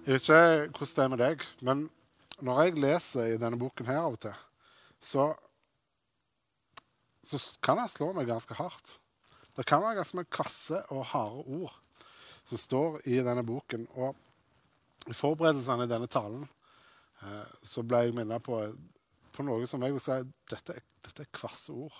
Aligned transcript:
Jeg 0.00 0.16
vet 0.16 0.22
ikke 0.24 0.78
hvordan 0.80 0.96
det 0.96 1.04
er 1.04 1.10
med 1.12 1.20
deg, 1.20 1.42
men 1.60 1.80
når 2.40 2.60
jeg 2.62 2.78
leser 2.80 3.32
i 3.34 3.40
denne 3.40 3.58
boken 3.60 3.84
her 3.84 3.98
av 4.00 4.14
og 4.14 4.20
til, 4.22 4.36
så, 4.96 5.26
så 7.20 7.40
kan 7.60 7.82
jeg 7.82 7.92
slå 7.92 8.08
meg 8.16 8.30
ganske 8.30 8.56
hardt. 8.56 8.94
Det 9.58 9.66
kan 9.68 9.82
være 9.84 9.98
ganske 9.98 10.16
mange 10.16 10.32
kvasse 10.32 10.78
og 10.94 11.04
harde 11.10 11.42
ord 11.58 11.74
som 12.48 12.60
står 12.62 12.96
i 13.12 13.18
denne 13.20 13.44
boken. 13.44 13.84
Og 14.00 15.10
i 15.12 15.16
forberedelsene 15.16 15.84
i 15.84 15.90
denne 15.90 16.08
talen 16.08 16.46
eh, 16.46 17.50
så 17.60 17.84
ble 17.84 18.00
jeg 18.06 18.14
minnet 18.16 18.44
på, 18.46 18.56
på, 19.36 19.44
noe 19.44 19.68
som 19.68 19.84
jeg 19.84 19.98
vil 19.98 20.04
si 20.04 20.16
dette, 20.48 20.78
dette 21.04 21.26
er 21.26 21.34
kvasse 21.36 21.74
ord. 21.76 21.98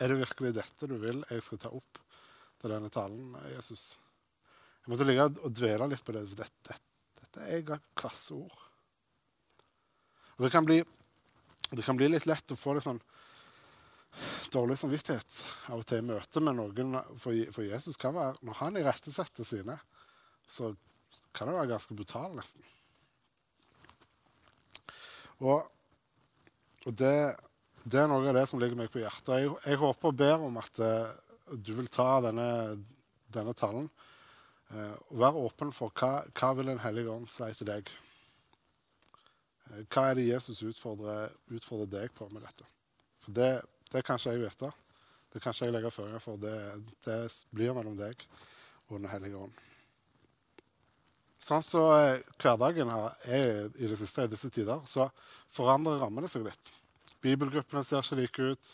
Er 0.00 0.08
det 0.08 0.22
virkelig 0.22 0.54
dette 0.56 0.88
du 0.88 0.96
vil 1.02 1.20
jeg 1.28 1.44
skal 1.44 1.60
ta 1.60 1.74
opp 1.76 2.00
til 2.62 2.72
denne 2.72 2.88
talen, 2.94 3.36
Jesus? 3.52 3.98
Jeg 4.80 4.94
måtte 4.94 5.06
ligge 5.06 5.28
og 5.28 5.52
dvele 5.52 5.90
litt 5.92 6.02
på 6.08 6.16
det. 6.16 6.24
Dette, 6.40 6.78
dette 7.22 7.48
er 7.48 7.80
kvasse 7.98 8.34
ord. 8.36 8.60
Og 10.36 10.46
det 10.46 10.52
kan, 10.52 10.66
bli, 10.66 10.80
det 11.70 11.84
kan 11.86 11.98
bli 11.98 12.08
litt 12.10 12.26
lett 12.26 12.54
å 12.54 12.58
få 12.58 12.74
litt 12.76 12.86
sånn 12.86 13.02
dårlig 14.52 14.76
samvittighet 14.80 15.38
av 15.72 15.80
og 15.80 15.86
til 15.88 16.02
i 16.02 16.06
møte 16.06 16.42
med 16.44 16.58
noen. 16.58 16.96
For, 17.20 17.36
for 17.54 17.64
Jesus 17.64 17.98
kan 18.00 18.16
være, 18.16 18.36
når 18.44 18.58
han 18.60 18.78
irettesetter 18.80 19.46
sine, 19.46 19.78
så 20.48 20.72
kan 21.32 21.48
det 21.48 21.56
være 21.56 21.72
ganske 21.72 21.96
brutal, 21.96 22.34
nesten. 22.36 22.64
Og, 25.42 25.64
og 26.84 26.92
det, 26.98 27.14
det, 27.84 28.02
er 28.02 28.10
noe 28.10 28.28
av 28.28 28.36
det 28.36 28.46
som 28.50 28.60
ligger 28.60 28.78
meg 28.78 28.92
på 28.92 29.00
hjertet. 29.02 29.32
Jeg, 29.40 29.54
jeg 29.64 29.80
håper 29.80 30.12
og 30.12 30.18
ber 30.20 30.44
om 30.48 30.58
at 30.60 30.82
uh, 30.84 31.14
du 31.54 31.72
vil 31.78 31.88
ta 31.92 32.20
denne, 32.24 32.48
denne 33.32 33.54
talen 33.58 33.88
uh, 34.72 34.96
og 35.12 35.40
åpen 35.46 35.72
for 35.74 35.92
hva, 35.98 36.24
hva 36.36 36.52
vil 36.58 36.70
Den 36.72 36.82
hellige 36.82 37.12
ånd 37.12 37.28
si 37.30 37.48
til 37.58 37.68
deg. 37.68 37.90
Uh, 39.70 39.82
hva 39.88 40.08
er 40.10 40.18
det 40.18 40.28
Jesus 40.28 40.62
utfordrer, 40.66 41.34
utfordrer, 41.52 41.90
deg 41.92 42.14
på 42.16 42.28
med 42.32 42.44
dette? 42.46 42.68
For 43.22 43.36
det, 43.36 43.50
det 43.92 44.04
kan 44.06 44.20
ikke 44.20 44.36
jeg 44.36 44.44
vite. 44.44 44.72
Det 45.32 45.42
kan 45.42 45.54
ikke 45.54 45.68
jeg 45.68 45.76
legge 45.76 45.94
føringer 45.94 46.22
for. 46.22 46.40
Det, 46.40 46.56
det 47.06 47.20
blir 47.52 47.76
mellom 47.76 47.98
deg 48.00 48.26
og 48.88 48.98
Den 48.98 49.08
hellige 49.08 49.38
ånd. 49.40 49.60
Sånn 51.42 51.62
som 51.64 51.88
så 51.88 52.42
hverdagen 52.42 52.90
er 52.92 53.70
i 53.74 53.88
det 53.90 53.96
siste 53.98 54.26
i 54.26 54.30
disse 54.30 54.50
tider, 54.52 54.82
så 54.86 55.08
forandrer 55.50 56.02
rammene 56.02 56.28
seg 56.30 56.44
litt. 56.46 56.70
Bibelgruppene 57.22 57.82
ser 57.86 58.02
ikke 58.02 58.18
like 58.20 58.50
ut. 58.52 58.72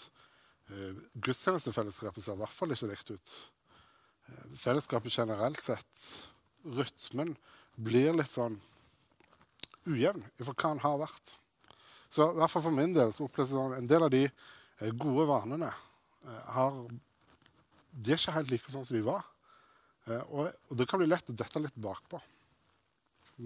Eh, 0.68 0.98
gudstjenestefellesskapet 1.24 2.24
ser 2.24 2.36
i 2.36 2.42
hvert 2.42 2.56
fall 2.56 2.74
ikke 2.74 2.90
likt 2.90 3.12
ut. 3.14 3.36
Eh, 4.28 4.54
fellesskapet 4.58 5.12
generelt 5.12 5.60
sett, 5.62 6.00
rytmen, 6.64 7.34
blir 7.78 8.16
litt 8.16 8.30
sånn 8.30 8.58
ujevn 9.88 10.24
for 10.42 10.52
hva 10.52 10.72
den 10.74 10.84
har 10.84 11.00
vært. 11.00 11.34
Så 12.12 12.30
i 12.32 12.38
hvert 12.40 12.52
fall 12.52 12.64
for 12.64 12.74
min 12.74 12.94
del 12.96 13.12
så 13.14 13.26
oppleves 13.26 13.52
det 13.52 13.58
sånn 13.58 13.76
en 13.78 13.90
del 13.90 14.06
av 14.06 14.12
de 14.12 14.24
eh, 14.26 14.90
gode 14.92 15.28
vanene 15.28 15.72
har, 16.52 16.74
De 17.88 18.12
er 18.12 18.18
ikke 18.18 18.34
helt 18.34 18.50
like 18.52 18.72
sånn 18.72 18.84
som 18.84 18.96
de 18.98 19.00
var. 19.06 19.22
Og, 20.08 20.48
og 20.68 20.76
det 20.76 20.86
kan 20.88 21.00
bli 21.00 21.06
lett 21.08 21.30
å 21.30 21.36
dette 21.36 21.60
litt 21.62 21.76
bakpå. 21.80 22.18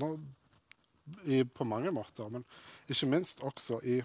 Nå, 0.00 0.08
i, 1.24 1.42
på 1.44 1.66
mange 1.68 1.92
måter, 1.94 2.28
men 2.32 2.44
ikke 2.90 3.08
minst 3.10 3.42
også 3.46 3.78
i, 3.86 4.00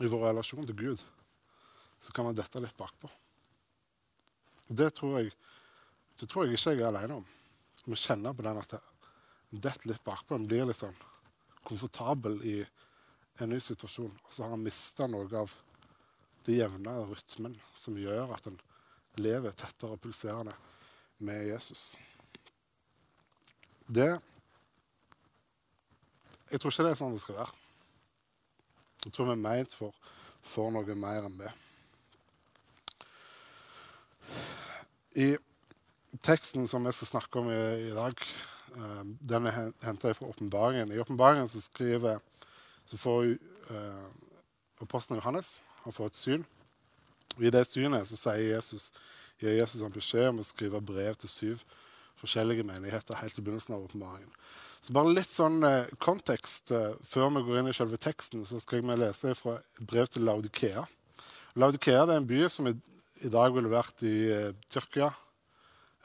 i 0.00 0.10
vår 0.10 0.26
relasjon 0.28 0.66
til 0.68 0.78
Gud, 0.78 1.04
så 2.00 2.12
kan 2.12 2.28
man 2.28 2.36
dette 2.36 2.62
litt 2.62 2.76
bakpå. 2.78 3.10
Og 4.66 4.78
det 4.80 4.90
tror 4.96 5.18
jeg, 5.18 5.32
det 6.16 6.28
tror 6.28 6.46
jeg 6.46 6.56
ikke 6.56 6.74
jeg 6.76 6.82
er 6.82 6.90
alene 6.90 7.20
om. 7.20 7.26
Vi 7.86 7.98
kjenner 8.00 8.34
på 8.34 8.44
den 8.46 8.60
at 8.60 8.72
det 8.72 8.80
detter 9.50 9.92
litt 9.92 10.04
bakpå. 10.04 10.36
En 10.36 10.48
blir 10.48 10.66
litt 10.66 10.80
sånn 10.80 10.96
komfortabel 11.66 12.40
i 12.46 12.56
en 13.42 13.52
ny 13.52 13.60
situasjon. 13.60 14.14
Og 14.24 14.32
så 14.32 14.46
har 14.46 14.56
en 14.56 14.64
mista 14.64 15.08
noe 15.10 15.28
av 15.36 15.52
det 16.46 16.60
jevne 16.60 16.94
rytmen 17.10 17.56
som 17.76 17.98
gjør 17.98 18.32
at 18.36 18.48
en 18.48 18.58
lever 19.20 19.54
tettere 19.56 19.96
og 19.96 20.02
pulserende 20.02 20.54
med 21.26 21.46
Jesus. 21.50 21.96
Det 23.86 24.10
jeg 26.46 26.60
tror 26.62 26.70
ikke 26.70 26.84
det 26.86 26.90
er 26.94 26.98
sånn 27.00 27.14
det 27.16 27.22
skal 27.24 27.40
være. 27.40 27.62
Jeg 29.04 29.14
tror 29.14 29.26
vi 29.26 29.34
er 29.34 29.40
meint 29.42 29.72
for, 29.74 29.94
for 30.46 30.70
noe 30.74 30.94
mer 30.98 31.26
enn 31.26 31.40
det. 31.40 31.50
I 35.16 35.26
teksten 36.22 36.68
som 36.70 36.86
vi 36.86 36.94
skal 36.94 37.12
snakke 37.14 37.40
om 37.40 37.50
i, 37.52 37.60
i 37.88 37.94
dag, 37.96 38.26
uh, 38.76 39.02
den 39.04 39.48
er 39.50 39.72
henta 39.84 40.14
fra 40.16 40.30
åpenbaringen. 40.30 40.92
I 40.92 41.00
åpenbaringen 41.02 41.48
så 41.50 41.62
skriver 41.64 42.20
så 42.86 42.98
får 43.00 43.32
uh, 43.70 44.06
apostelen 44.82 45.20
Johannes 45.20 45.60
han 45.86 45.94
får 45.94 46.10
et 46.10 46.18
syn. 46.18 46.44
I 47.38 47.50
det 47.52 47.66
synet 47.68 48.08
så 48.08 48.18
sier 48.18 48.56
Jesus, 48.56 48.90
gir 49.38 49.54
Jesus 49.54 49.82
en 49.84 49.94
beskjed 49.94 50.30
om 50.32 50.40
å 50.42 50.46
skrive 50.46 50.80
brev 50.82 51.18
til 51.20 51.30
syv 51.30 51.66
forskjellige 52.16 52.64
menigheter 52.66 53.18
helt 53.20 53.38
i 53.38 53.44
begynnelsen 53.44 53.76
av 53.76 53.84
åpenbaringen. 53.84 54.32
Så 54.80 54.94
bare 54.96 55.12
litt 55.12 55.30
sånn 55.30 55.60
uh, 55.66 55.88
kontekst 56.02 56.72
uh, 56.74 56.94
før 57.04 57.32
vi 57.36 57.44
går 57.46 57.60
inn 57.60 57.70
i 57.70 57.76
selve 57.76 57.98
teksten, 58.00 58.44
så 58.48 58.60
skal 58.62 58.82
vi 58.82 58.98
lese 58.98 59.34
fra 59.38 59.58
et 59.60 59.82
brev 59.88 60.08
til 60.10 60.26
Laudikea. 60.28 60.86
Laudikea 61.58 62.04
er 62.04 62.16
en 62.16 62.28
by 62.28 62.42
som 62.52 62.68
i, 62.70 62.74
i 63.26 63.32
dag 63.32 63.54
ville 63.54 63.72
vært 63.72 64.02
i 64.04 64.16
eh, 64.28 64.50
Tyrkia. 64.68 65.08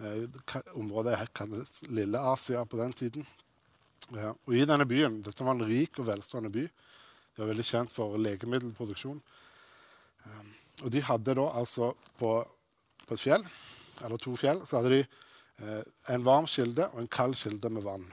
Eh, 0.01 0.63
området 0.73 1.19
kalles 1.37 1.81
Lille 1.89 2.19
Asia 2.19 2.65
på 2.65 2.77
den 2.77 2.93
tiden. 2.93 3.25
Og 4.11 4.55
i 4.55 4.65
denne 4.67 4.85
byen, 4.89 5.21
Dette 5.23 5.45
var 5.45 5.55
en 5.55 5.67
rik 5.67 5.99
og 6.01 6.07
velstående 6.09 6.51
by. 6.51 6.65
De 7.31 7.43
var 7.43 7.51
veldig 7.51 7.65
kjent 7.65 7.93
for 7.93 8.17
legemiddelproduksjon. 8.19 9.21
Um, 10.25 10.49
og 10.83 10.91
de 10.93 11.03
hadde 11.05 11.35
da 11.37 11.45
altså 11.57 11.93
på, 12.19 12.31
på, 13.05 13.13
et 13.15 13.21
fjell, 13.21 13.45
eller 14.03 14.21
to 14.21 14.33
fjell, 14.37 14.63
så 14.67 14.79
hadde 14.79 14.91
de 14.95 14.99
eh, 15.01 15.81
en 16.13 16.25
varm 16.25 16.47
kilde 16.49 16.87
og 16.91 16.99
en 17.01 17.09
kald 17.11 17.37
kilde 17.39 17.71
med 17.73 17.85
vann. 17.85 18.05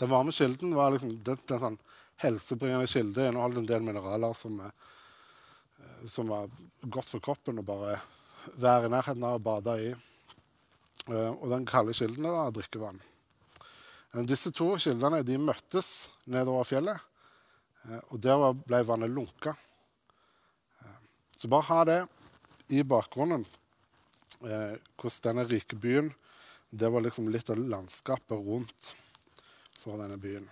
Den 0.00 0.10
varme 0.10 0.32
kilden 0.32 0.74
var 0.76 0.92
liksom, 0.94 1.14
den, 1.24 1.40
den 1.48 1.62
sånn 1.62 1.78
helsebringende 2.24 2.88
kilde. 2.90 3.28
Inneholdt 3.28 3.60
en 3.60 3.68
del 3.68 3.84
mineraler 3.84 4.36
som, 4.36 4.56
eh, 4.64 6.06
som, 6.08 6.32
var 6.32 6.48
godt 6.82 7.12
for 7.12 7.24
kroppen 7.24 7.60
å 7.60 7.66
bare 7.66 7.98
være 8.60 8.88
i 8.88 8.94
nærheten 8.96 9.26
av 9.28 9.38
og 9.38 9.44
bade 9.44 9.76
i. 9.84 9.90
Eh, 11.08 11.30
og 11.30 11.46
den 11.52 11.66
kalde 11.68 11.94
kilden 11.96 12.28
var 12.28 12.52
drikkevann. 12.54 13.00
Men 14.12 14.26
disse 14.26 14.50
to 14.52 14.72
kildene 14.82 15.22
de 15.22 15.38
møttes 15.38 16.10
nedover 16.26 16.66
fjellet, 16.66 16.98
og 18.10 18.16
der 18.20 18.42
ble 18.66 18.80
vannet 18.84 19.12
lunka. 19.14 19.54
Så 21.38 21.48
bare 21.48 21.68
ha 21.68 21.84
det 21.86 22.00
i 22.74 22.82
bakgrunnen, 22.82 23.46
hvordan 24.40 25.22
denne 25.22 25.44
rike 25.48 25.76
byen 25.76 26.10
Det 26.70 26.88
var 26.88 27.02
liksom 27.02 27.28
litt 27.28 27.50
av 27.50 27.58
landskapet 27.58 28.38
rundt 28.46 28.94
for 29.78 29.98
denne 29.98 30.18
byen. 30.22 30.44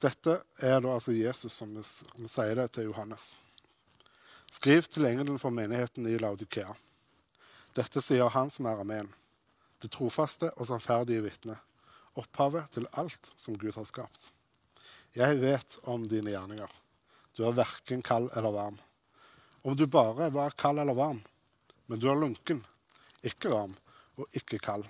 Dette 0.00 0.40
er 0.58 0.80
da 0.80 0.94
altså 0.96 1.12
Jesus 1.12 1.54
som, 1.54 1.76
som 1.84 2.26
sier 2.26 2.56
det 2.58 2.70
til 2.74 2.88
Johannes. 2.88 3.34
Skriv 4.50 4.88
til 4.90 5.06
engelen 5.06 5.38
for 5.38 5.54
menigheten 5.54 6.08
i 6.10 6.16
Laudikea. 6.18 6.72
Dette 7.74 8.02
sier 8.02 8.30
han 8.34 8.50
som 8.50 8.66
er 8.66 8.80
amen, 8.82 9.08
det 9.80 9.92
trofaste 9.94 10.50
og 10.56 10.66
sannferdige 10.68 11.22
vitne, 11.22 11.56
opphavet 12.18 12.72
til 12.74 12.88
alt 12.98 13.30
som 13.38 13.58
Gud 13.58 13.76
har 13.76 13.86
skapt. 13.86 14.32
Jeg 15.14 15.38
vet 15.42 15.76
om 15.90 16.08
dine 16.10 16.34
gjerninger. 16.34 16.70
Du 17.36 17.44
er 17.46 17.54
verken 17.54 18.02
kald 18.02 18.28
eller 18.36 18.54
varm. 18.54 18.78
Om 19.62 19.76
du 19.76 19.86
bare 19.86 20.30
var 20.34 20.56
kald 20.58 20.82
eller 20.82 20.98
varm, 20.98 21.20
men 21.86 22.02
du 22.02 22.08
er 22.10 22.18
lunken, 22.18 22.64
ikke 23.22 23.52
varm 23.52 23.76
og 24.18 24.26
ikke 24.36 24.58
kald. 24.62 24.86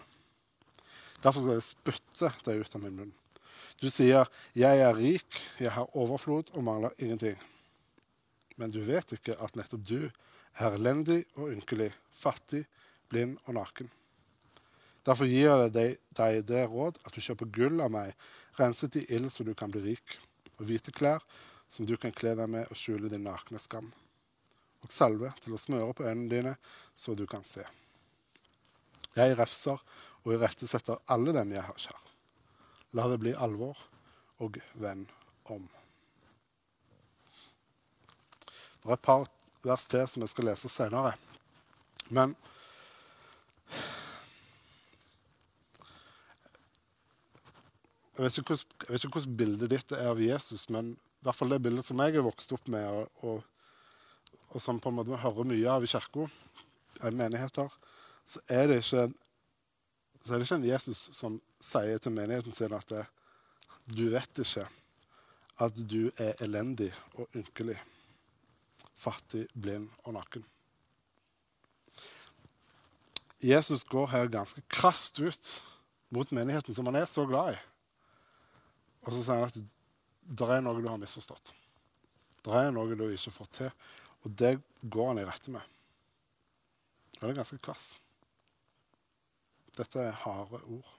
Derfor 1.21 1.45
skal 1.45 1.59
jeg 1.59 1.69
spytte 1.69 2.33
deg 2.47 2.65
ut 2.65 2.77
av 2.77 2.85
min 2.85 2.97
munn. 2.97 3.17
Du 3.81 3.89
sier, 3.89 4.29
'Jeg 4.55 4.79
er 4.81 4.97
rik, 4.97 5.41
jeg 5.59 5.73
har 5.73 5.97
overflod 5.97 6.51
og 6.53 6.65
mangler 6.65 6.91
ingenting.' 6.99 7.39
Men 8.57 8.71
du 8.71 8.81
vet 8.85 9.13
ikke 9.13 9.37
at 9.41 9.57
nettopp 9.57 9.85
du 9.89 10.11
er 10.59 10.75
elendig 10.77 11.25
og 11.37 11.49
ynkelig, 11.49 11.93
fattig, 12.21 12.65
blind 13.11 13.39
og 13.47 13.57
naken. 13.59 13.91
Derfor 15.07 15.29
gir 15.29 15.49
jeg 15.49 15.73
deg, 15.75 16.43
det 16.47 16.67
råd 16.69 17.01
at 17.07 17.15
du 17.17 17.23
kjøper 17.25 17.49
gull 17.55 17.81
av 17.81 17.93
meg, 17.95 18.13
renset 18.61 18.99
i 19.01 19.07
ild 19.17 19.31
så 19.33 19.47
du 19.47 19.55
kan 19.57 19.73
bli 19.73 19.83
rik, 19.93 20.19
og 20.59 20.69
hvite 20.69 20.93
klær 20.93 21.25
som 21.71 21.87
du 21.89 21.97
kan 21.97 22.13
kle 22.13 22.35
deg 22.37 22.51
med 22.53 22.69
og 22.69 22.77
skjule 22.77 23.09
din 23.09 23.25
nakne 23.25 23.61
skam, 23.63 23.89
og 24.85 24.93
salve 24.93 25.33
til 25.41 25.57
å 25.57 25.61
smøre 25.61 25.97
på 25.97 26.05
øynene 26.05 26.31
dine 26.31 26.55
så 26.99 27.17
du 27.17 27.25
kan 27.31 27.47
se. 27.47 27.65
Jeg 29.17 29.39
refser 29.39 29.81
og 30.21 30.35
irettesetter 30.37 31.01
alle 31.11 31.35
dem 31.35 31.55
jeg 31.57 31.65
har 31.65 31.81
kjær. 31.81 32.01
La 32.99 33.07
det 33.11 33.21
bli 33.23 33.33
alvor 33.39 33.79
og 34.43 34.59
venn 34.83 35.07
om. 35.51 35.65
Det 38.81 38.89
er 38.89 38.97
et 38.97 39.05
par 39.05 39.27
vers 39.65 39.85
til 39.91 40.07
som 40.09 40.25
jeg 40.25 40.33
skal 40.33 40.49
lese 40.51 40.71
senere. 40.73 41.13
Men 42.11 42.35
jeg 48.19 48.27
vet, 48.27 48.39
ikke 48.39 49.13
hvordan, 49.15 49.37
bildet 49.39 49.71
ditt 49.73 49.95
er 49.97 50.11
av 50.11 50.21
Jesus, 50.21 50.67
men 50.69 50.93
i 50.93 51.25
hvert 51.25 51.39
fall 51.39 51.55
det 51.55 51.63
bildet 51.65 51.87
som 51.87 52.03
jeg 52.03 52.19
er 52.19 52.27
vokst 52.27 52.53
opp 52.53 52.67
med, 52.69 53.07
og, 53.23 53.41
og, 54.51 54.59
som 54.61 54.81
på 54.83 54.91
en 54.91 54.99
måte 54.99 55.13
vi 55.13 55.23
hører 55.23 55.49
mye 55.49 55.73
av 55.73 55.87
i 55.87 55.91
kirka, 55.91 56.27
menigheter, 57.17 57.73
så 58.29 58.43
er 58.53 58.75
ikke 58.75 59.09
så 60.21 60.35
er 60.35 60.43
det 60.43 60.45
ikke 60.45 60.59
en 60.59 60.69
Jesus 60.69 60.99
som 61.17 61.39
sier 61.65 62.01
til 62.03 62.13
menigheten 62.13 62.53
sin 62.53 62.75
at 62.77 62.93
det, 62.93 63.07
du 63.89 64.11
vet 64.13 64.43
ikke 64.43 64.67
at 65.65 65.81
du 65.89 66.11
er 66.21 66.37
elendig 66.45 66.91
og 67.17 67.29
ynkelig, 67.37 67.79
fattig, 69.01 69.47
blind 69.55 69.89
og 70.05 70.19
naken. 70.19 70.45
Jesus 73.41 73.85
går 73.89 74.11
her 74.13 74.29
ganske 74.33 74.63
krast 74.69 75.19
ut 75.19 75.63
mot 76.13 76.31
menigheten 76.31 76.75
som 76.75 76.87
han 76.91 76.99
er 77.01 77.09
så 77.09 77.25
glad 77.29 77.55
i. 77.55 77.59
Og 79.07 79.15
så 79.15 79.23
sier 79.23 79.41
han 79.41 79.49
at 79.49 79.59
det 80.41 80.49
er 80.53 80.63
noe 80.63 80.81
du 80.81 80.89
har 80.91 81.01
misforstått. 81.01 81.55
Det 82.45 82.57
er 82.57 82.71
noe 82.75 82.97
du 82.97 83.07
ikke 83.09 83.33
får 83.33 83.51
til. 83.57 83.73
Og 84.25 84.37
det 84.37 84.55
går 84.83 85.13
han 85.13 85.23
i 85.23 85.27
rette 85.27 85.53
med. 85.53 85.65
Og 87.17 87.23
det 87.25 87.33
er 87.33 87.41
ganske 87.41 87.61
krass. 87.65 87.95
Dette 89.77 90.03
er 90.05 90.19
harde 90.25 90.61
ord. 90.69 90.97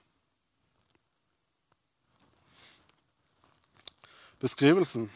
Beskrivelsen 4.42 5.06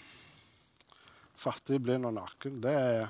fattig, 1.47 1.81
blind 1.83 2.07
og 2.09 2.15
naken, 2.17 2.61
det 2.63 2.73
er 2.73 3.09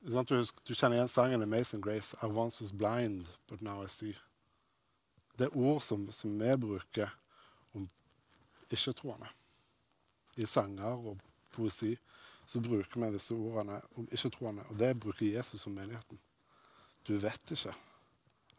du, 0.00 0.44
du, 0.64 0.74
kjenner 0.74 0.96
igjen 0.96 1.08
sangen 1.08 1.42
'Amazing 1.42 1.82
Grace'. 1.84 2.14
I 2.22 2.26
once 2.26 2.60
was 2.60 2.72
blind, 2.72 3.28
but 3.48 3.60
now 3.60 3.84
I 3.84 3.88
see. 3.88 4.16
Det 5.36 5.44
er 5.44 5.56
ord 5.56 5.82
som, 5.82 6.12
som 6.12 6.38
vi 6.38 6.56
bruker 6.56 7.12
om 7.72 7.88
ikke-troende. 8.70 9.28
I 10.36 10.46
sanger 10.46 10.96
og 10.96 11.20
poesi 11.52 11.96
så 12.46 12.60
bruker 12.60 13.00
vi 13.00 13.12
disse 13.12 13.34
ordene 13.34 13.80
om 13.96 14.08
ikke-troende, 14.10 14.64
og 14.68 14.78
det 14.78 15.00
bruker 15.00 15.26
Jesus 15.26 15.60
som 15.60 15.72
menigheten. 15.72 16.18
Du 17.06 17.16
vet 17.18 17.52
ikke 17.52 17.74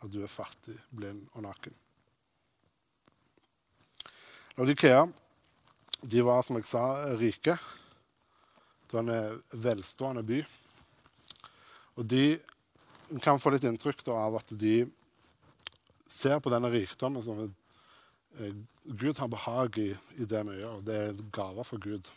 at 0.01 0.11
du 0.11 0.21
er 0.23 0.27
fattig, 0.27 0.77
blind 0.89 1.27
og 1.33 1.43
naken. 1.43 1.75
Laudikea 4.57 5.05
var, 6.01 6.41
som 6.41 6.57
jeg 6.57 6.65
sa, 6.65 6.85
rike. 7.17 7.57
Det 8.87 8.93
var 8.93 9.05
en 9.05 9.43
velstående 9.53 10.23
by. 10.23 10.41
Og 11.99 12.07
de 12.07 12.39
kan 13.23 13.39
få 13.41 13.51
litt 13.51 13.65
inntrykk 13.67 14.05
av 14.13 14.39
at 14.39 14.53
de 14.59 14.85
ser 16.11 16.39
på 16.43 16.51
denne 16.51 16.69
rikdommen 16.71 17.23
som 17.23 17.49
Eh, 18.39 18.53
Gud 18.83 19.17
har 19.17 19.27
behag 19.27 19.77
i, 19.77 19.97
i 20.15 20.25
det 20.25 20.43
vi 20.47 20.57
gjør. 20.59 20.81
Det 20.87 20.97
er 20.97 21.23
gaver 21.35 21.67
fra 21.67 21.79
Gud. 21.83 22.07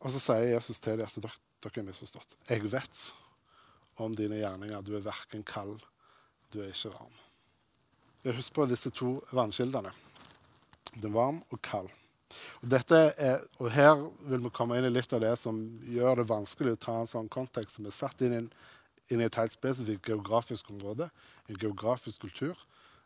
Og 0.00 0.12
så 0.14 0.20
sier 0.22 0.54
Jesus 0.54 0.80
til 0.80 1.00
dem 1.00 1.08
at 1.08 1.18
dere, 1.20 1.42
dere 1.60 1.82
er 1.82 1.88
misforstått. 1.90 2.38
Jeg 2.48 2.64
vet 2.72 3.02
om 4.00 4.16
dine 4.16 4.40
gjerninger. 4.40 4.84
Du 4.84 4.94
er 4.96 5.04
verken 5.04 5.44
kald, 5.44 5.82
du 6.52 6.62
er 6.62 6.72
ikke 6.72 6.94
varm. 6.94 7.18
Husk 8.24 8.56
på 8.56 8.66
disse 8.68 8.92
to 8.92 9.18
vannkildene. 9.36 9.92
Den 10.96 11.12
varm 11.14 11.42
og 11.52 11.60
kald. 11.64 11.92
Og, 12.62 12.74
er, 12.94 13.40
og 13.58 13.70
Her 13.74 14.04
vil 14.30 14.44
vi 14.44 14.52
komme 14.54 14.78
inn 14.78 14.86
i 14.86 14.92
litt 14.92 15.12
av 15.16 15.22
det 15.24 15.32
som 15.40 15.58
gjør 15.90 16.22
det 16.22 16.30
vanskelig 16.30 16.76
å 16.76 16.82
ta 16.84 16.98
en 17.00 17.10
sånn 17.10 17.30
kontekst 17.32 17.78
som 17.78 17.88
er 17.88 17.96
satt 17.96 18.22
inn, 18.26 18.50
inn 19.10 19.22
i 19.22 19.26
et 19.26 19.38
helt 19.40 19.54
spesifikt 19.54 20.08
geografisk 20.08 20.70
område, 20.70 21.10
en 21.50 21.58
geografisk 21.58 22.28
kultur, 22.28 22.54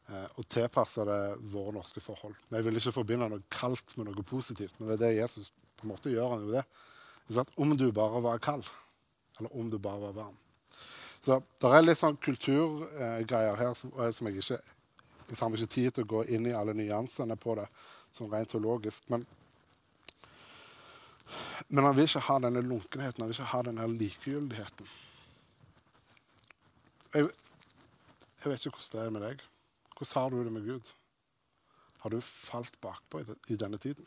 Eh, 0.05 0.25
og 0.37 0.45
tilpasse 0.53 1.05
det 1.09 1.21
våre 1.49 1.73
norske 1.79 2.01
forhold. 2.05 2.37
Vi 2.51 2.61
vil 2.67 2.77
ikke 2.77 2.93
forbinde 2.93 3.29
noe 3.33 3.45
kaldt 3.53 3.95
med 3.97 4.11
noe 4.11 4.25
positivt, 4.29 4.77
men 4.77 4.91
det 4.91 4.99
er 4.99 5.03
det 5.07 5.13
Jesus 5.23 5.49
på 5.79 5.87
en 5.87 5.95
måte 5.95 6.13
gjør. 6.13 6.35
han 6.35 6.45
jo 6.45 6.53
det. 6.53 6.65
Om 7.57 7.77
du 7.77 7.91
bare 7.93 8.21
var 8.21 8.39
kald, 8.39 8.69
eller 9.39 9.57
om 9.57 9.71
du 9.71 9.79
bare 9.79 10.01
var 10.01 10.13
varm. 10.13 10.37
Så 11.25 11.41
det 11.41 11.71
er 11.73 11.87
litt 11.87 11.97
sånn 11.97 12.21
kulturgreier 12.21 13.57
her 13.57 13.73
som, 13.73 13.95
som, 14.13 14.27
jeg 14.29 14.45
ikke 14.45 14.61
Jeg 15.25 15.39
tar 15.39 15.49
meg 15.49 15.57
ikke 15.63 15.73
tid 15.73 15.95
til 15.95 16.05
å 16.05 16.07
gå 16.07 16.25
inn 16.37 16.47
i 16.47 16.53
alle 16.53 16.75
nyansene 16.77 17.37
på 17.41 17.55
det 17.57 17.65
sånn 18.15 18.31
rent 18.33 18.53
teologisk. 18.53 19.09
Men, 19.13 19.25
men 21.69 21.87
han 21.89 21.97
vil 21.97 22.09
ikke 22.09 22.27
ha 22.29 22.39
denne 22.45 22.63
lunkenheten, 22.65 23.23
han 23.23 23.31
vil 23.31 23.37
ikke 23.37 23.53
ha 23.53 23.63
denne 23.67 23.89
likegyldigheten. 23.95 24.93
Jeg, 27.15 27.31
jeg 28.43 28.51
vet 28.51 28.67
ikke 28.67 28.79
hvordan 28.79 28.99
det 28.99 29.07
er 29.07 29.17
med 29.17 29.27
deg. 29.29 29.43
Hvordan 29.95 30.21
har 30.21 30.31
du 30.31 30.39
det 30.43 30.55
med 30.55 30.69
Gud? 30.69 30.95
Har 32.05 32.13
du 32.13 32.21
falt 32.21 32.75
bakpå 32.85 33.23
i 33.49 33.57
denne 33.57 33.79
tiden? 33.81 34.07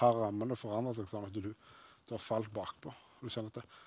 Har 0.00 0.16
rammene 0.18 0.56
forandret 0.58 0.98
seg 0.98 1.10
sånn 1.10 1.28
at 1.28 1.36
du, 1.36 1.52
du 1.52 2.14
har 2.16 2.22
falt 2.22 2.50
bakpå? 2.54 2.90
Du 3.20 3.28
kjenner 3.28 3.52
at 3.52 3.60
det, 3.60 3.82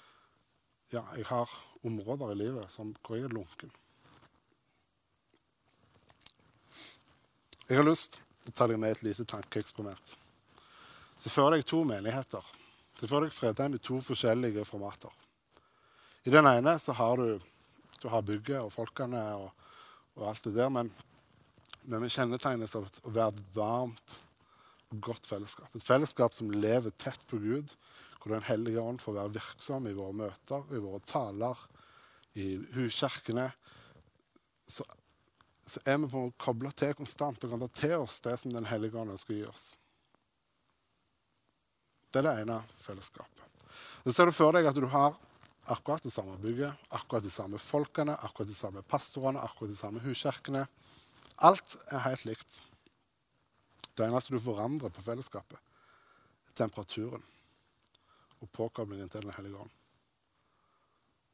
ja, 0.93 1.01
jeg 1.17 1.27
har 1.27 1.51
områder 1.85 2.31
i 2.31 2.37
livet 2.39 2.71
som, 2.71 2.93
hvor 3.03 3.17
jeg 3.17 3.27
er 3.27 3.35
lunken. 3.35 3.73
Jeg 7.67 7.81
har 7.81 7.83
lyst 7.83 8.21
til 8.47 8.55
tar 8.55 8.65
ta 8.65 8.71
deg 8.71 8.81
med 8.81 8.95
et 8.95 9.03
lite 9.05 9.27
tankeeksperiment. 9.27 10.15
Se 11.19 11.29
fører 11.33 11.57
deg 11.57 11.67
to 11.67 11.83
menigheter. 11.87 12.43
Se 12.97 13.05
fører 13.05 13.27
deg 13.27 13.35
Fredheim 13.35 13.75
i 13.77 13.83
to 13.83 13.99
forskjellige 14.01 14.65
formater. 14.65 15.13
I 16.25 16.33
den 16.33 16.47
ene 16.49 16.79
så 16.79 16.95
har 16.97 17.19
du, 17.19 17.37
du 18.01 18.07
har 18.11 18.25
bygget 18.25 18.63
og 18.63 18.73
folkene 18.73 19.21
og 19.37 19.51
og 20.17 20.31
alt 20.31 20.47
det 20.47 20.55
der. 20.57 20.71
Men, 20.73 20.89
men 21.87 22.03
vi 22.03 22.11
kjennetegnes 22.13 22.75
av 22.77 22.87
å 22.87 23.13
være 23.13 23.35
et 23.35 23.43
varmt 23.55 24.17
og 24.91 25.01
godt 25.09 25.29
fellesskap. 25.29 25.69
Et 25.75 25.85
fellesskap 25.85 26.35
som 26.35 26.51
lever 26.53 26.95
tett 26.99 27.23
på 27.29 27.39
Gud, 27.43 27.73
hvor 28.17 28.33
Den 28.33 28.47
hellige 28.47 28.81
ånd 28.81 28.99
får 28.99 29.13
være 29.15 29.35
virksom 29.37 29.85
i 29.87 29.95
våre 29.95 30.15
møter, 30.25 30.63
i 30.73 30.81
våre 30.83 30.99
taler, 31.07 31.59
i 32.35 32.57
huskirkene. 32.73 33.45
Så, 35.67 35.81
er 35.83 35.97
vi 35.99 36.07
på 36.11 36.23
å 36.27 36.33
koble 36.39 36.71
til 36.79 36.95
konstant 36.95 37.43
og 37.43 37.51
kan 37.51 37.63
ta 37.65 37.67
til 37.75 37.97
oss 37.99 38.21
det 38.23 38.37
som 38.39 38.53
Den 38.55 38.69
hellige 38.69 38.97
ånd 38.99 39.11
ønsker 39.11 39.35
å 39.35 39.37
gi 39.37 39.47
oss. 39.49 39.65
Det 42.11 42.21
er 42.21 42.27
det 42.29 42.35
ene 42.45 42.61
fellesskapet. 42.81 43.43
Så 44.05 44.13
ser 44.15 44.29
du 44.29 44.35
for 44.35 44.55
deg 44.55 44.69
at 44.69 44.77
du 44.77 44.87
har 44.87 45.17
akkurat 45.67 46.03
det 46.03 46.13
samme 46.13 46.37
bygget, 46.39 46.71
akkurat 46.95 47.25
de 47.25 47.31
samme 47.33 47.59
folkene, 47.59 48.15
akkurat 48.15 48.47
de 48.47 48.55
samme 48.55 48.83
pastorene, 48.87 49.43
akkurat 49.43 49.73
de 49.73 49.79
samme 49.79 50.03
huskirkene. 50.05 50.63
Alt 51.43 51.75
er 51.91 52.05
helt 52.05 52.23
likt. 52.29 52.61
Det 53.91 54.07
eneste 54.07 54.33
du 54.33 54.39
forandrer 54.39 54.93
på 54.93 55.03
fellesskapet, 55.03 55.59
er 56.47 56.55
temperaturen 56.55 57.25
og 58.39 58.51
påkoblingen 58.53 59.09
til 59.09 59.27
Den 59.27 59.35
hellige 59.35 59.65
ånd. 59.65 59.75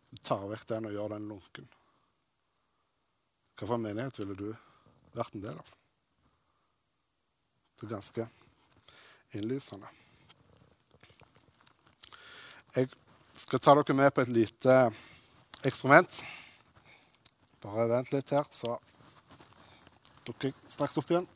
Du 0.09 0.17
tar 0.23 0.45
vekk 0.49 0.67
den 0.69 0.89
og 0.89 0.97
gjør 0.97 1.15
den 1.15 1.29
lunken. 1.29 1.69
Hvilken 3.57 3.81
menighet 3.81 4.19
ville 4.19 4.35
du 4.37 4.47
vært 5.13 5.35
en 5.35 5.43
del 5.43 5.57
av? 5.59 5.73
Det 7.77 7.85
er 7.85 7.91
ganske 7.93 8.25
innlysende. 9.37 9.89
Jeg 12.73 12.89
skal 13.37 13.61
ta 13.61 13.75
dere 13.77 13.95
med 13.97 14.09
på 14.13 14.23
et 14.23 14.31
lite 14.33 14.77
eksperiment. 15.61 16.23
Bare 17.61 17.85
vent 17.91 18.09
litt 18.13 18.33
her, 18.33 18.47
så 18.49 18.77
dukker 20.25 20.49
jeg 20.49 20.73
straks 20.73 20.97
opp 20.97 21.13
igjen. 21.13 21.27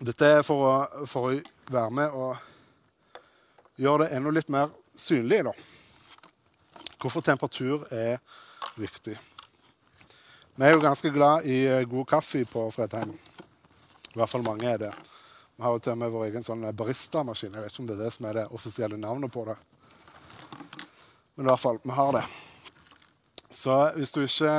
Dette 0.00 0.28
er 0.38 0.44
for 0.46 0.64
å, 0.64 1.04
for 1.10 1.28
å 1.28 1.40
være 1.68 1.96
med 1.98 2.14
og 2.16 2.38
gjøre 3.80 4.06
det 4.06 4.14
enda 4.16 4.32
litt 4.32 4.52
mer 4.52 4.70
synlig. 4.96 5.42
Da. 5.50 5.56
Hvorfor 7.00 7.24
temperatur 7.24 7.84
er 7.92 8.22
viktig. 8.80 9.18
Vi 10.60 10.66
er 10.68 10.74
jo 10.74 10.80
ganske 10.84 11.08
glad 11.08 11.46
i 11.48 11.84
god 11.88 12.04
kaffe 12.08 12.42
på 12.44 12.66
Fredheim. 12.68 13.14
I 14.12 14.18
hvert 14.20 14.28
fall 14.28 14.42
mange 14.44 14.66
er 14.68 14.76
det. 14.82 14.90
Vi 15.56 15.62
har 15.64 15.72
jo 15.72 15.80
til 15.80 15.94
og 15.94 16.00
med 16.02 16.10
vår 16.12 16.24
egen 16.26 16.44
sånn 16.44 16.66
baristamaskin. 16.76 17.54
Jeg 17.56 17.62
vet 17.64 17.72
ikke 17.72 17.80
om 17.80 17.86
det 17.88 17.94
er 17.94 18.02
det 18.02 18.10
som 18.12 18.26
er 18.28 18.36
det 18.36 18.42
offisielle 18.58 18.98
navnet 19.00 19.32
på 19.32 19.46
det. 19.48 19.54
Men 21.32 21.46
i 21.46 21.48
hvert 21.48 21.62
fall, 21.62 21.78
vi 21.80 21.94
har 21.96 22.12
det. 22.18 22.22
Så 23.56 23.76
hvis 23.94 24.12
du 24.12 24.18
ikke 24.20 24.52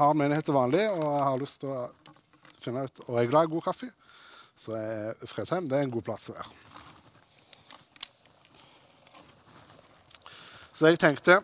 har 0.00 0.18
menighet 0.18 0.48
til 0.50 0.58
vanlig 0.58 0.88
og 0.90 1.06
har 1.06 1.38
lyst 1.38 1.60
til 1.62 1.70
å 1.76 1.84
finne 2.58 2.82
ut 2.88 2.98
og 3.04 3.20
er 3.22 3.30
glad 3.30 3.46
i 3.46 3.52
god 3.52 3.66
kaffe, 3.68 3.92
så 4.58 4.74
er 4.74 5.22
Fredheim 5.36 5.70
det 5.70 5.78
er 5.78 5.86
en 5.86 5.94
god 5.94 6.08
plass 6.10 6.32
å 6.32 6.34
være. 6.34 6.50
Så 10.74 10.90
jeg 10.90 10.98
tenkte 10.98 11.38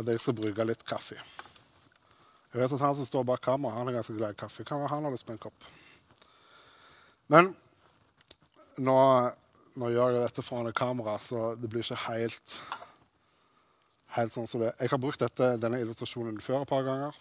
at 0.00 0.08
jeg 0.08 0.22
skal 0.22 0.36
bruke 0.40 0.66
litt 0.66 0.84
kaffe. 0.88 1.18
Jeg 2.50 2.58
vet 2.58 2.72
at 2.74 2.82
Han 2.82 2.96
som 2.98 3.06
står 3.06 3.26
bak 3.28 3.44
kammeret, 3.44 3.76
han 3.78 3.88
er 3.88 4.00
ganske 4.00 4.16
glad 4.16 4.34
i 4.34 4.40
kaffe. 4.40 4.64
Kan 4.66 4.82
være 4.82 4.94
han 4.94 5.06
har 5.06 5.14
lyst 5.14 5.26
på 5.28 5.36
en 5.36 5.42
kopp. 5.42 5.68
Men 7.30 7.52
nå, 8.82 8.98
nå 9.78 9.90
gjør 9.94 10.16
jeg 10.16 10.24
dette 10.24 10.42
foran 10.42 10.70
et 10.70 10.78
kamera, 10.78 11.18
så 11.22 11.52
det 11.60 11.70
blir 11.70 11.84
ikke 11.84 12.08
helt 12.08 12.58
helt 14.16 14.34
sånn 14.34 14.48
som 14.50 14.64
det. 14.64 14.72
Jeg 14.80 14.90
har 14.92 15.00
brukt 15.02 15.22
dette, 15.22 15.52
denne 15.62 15.80
illustrasjonen 15.82 16.40
før 16.42 16.64
et 16.64 16.70
par 16.70 16.82
ganger. 16.86 17.18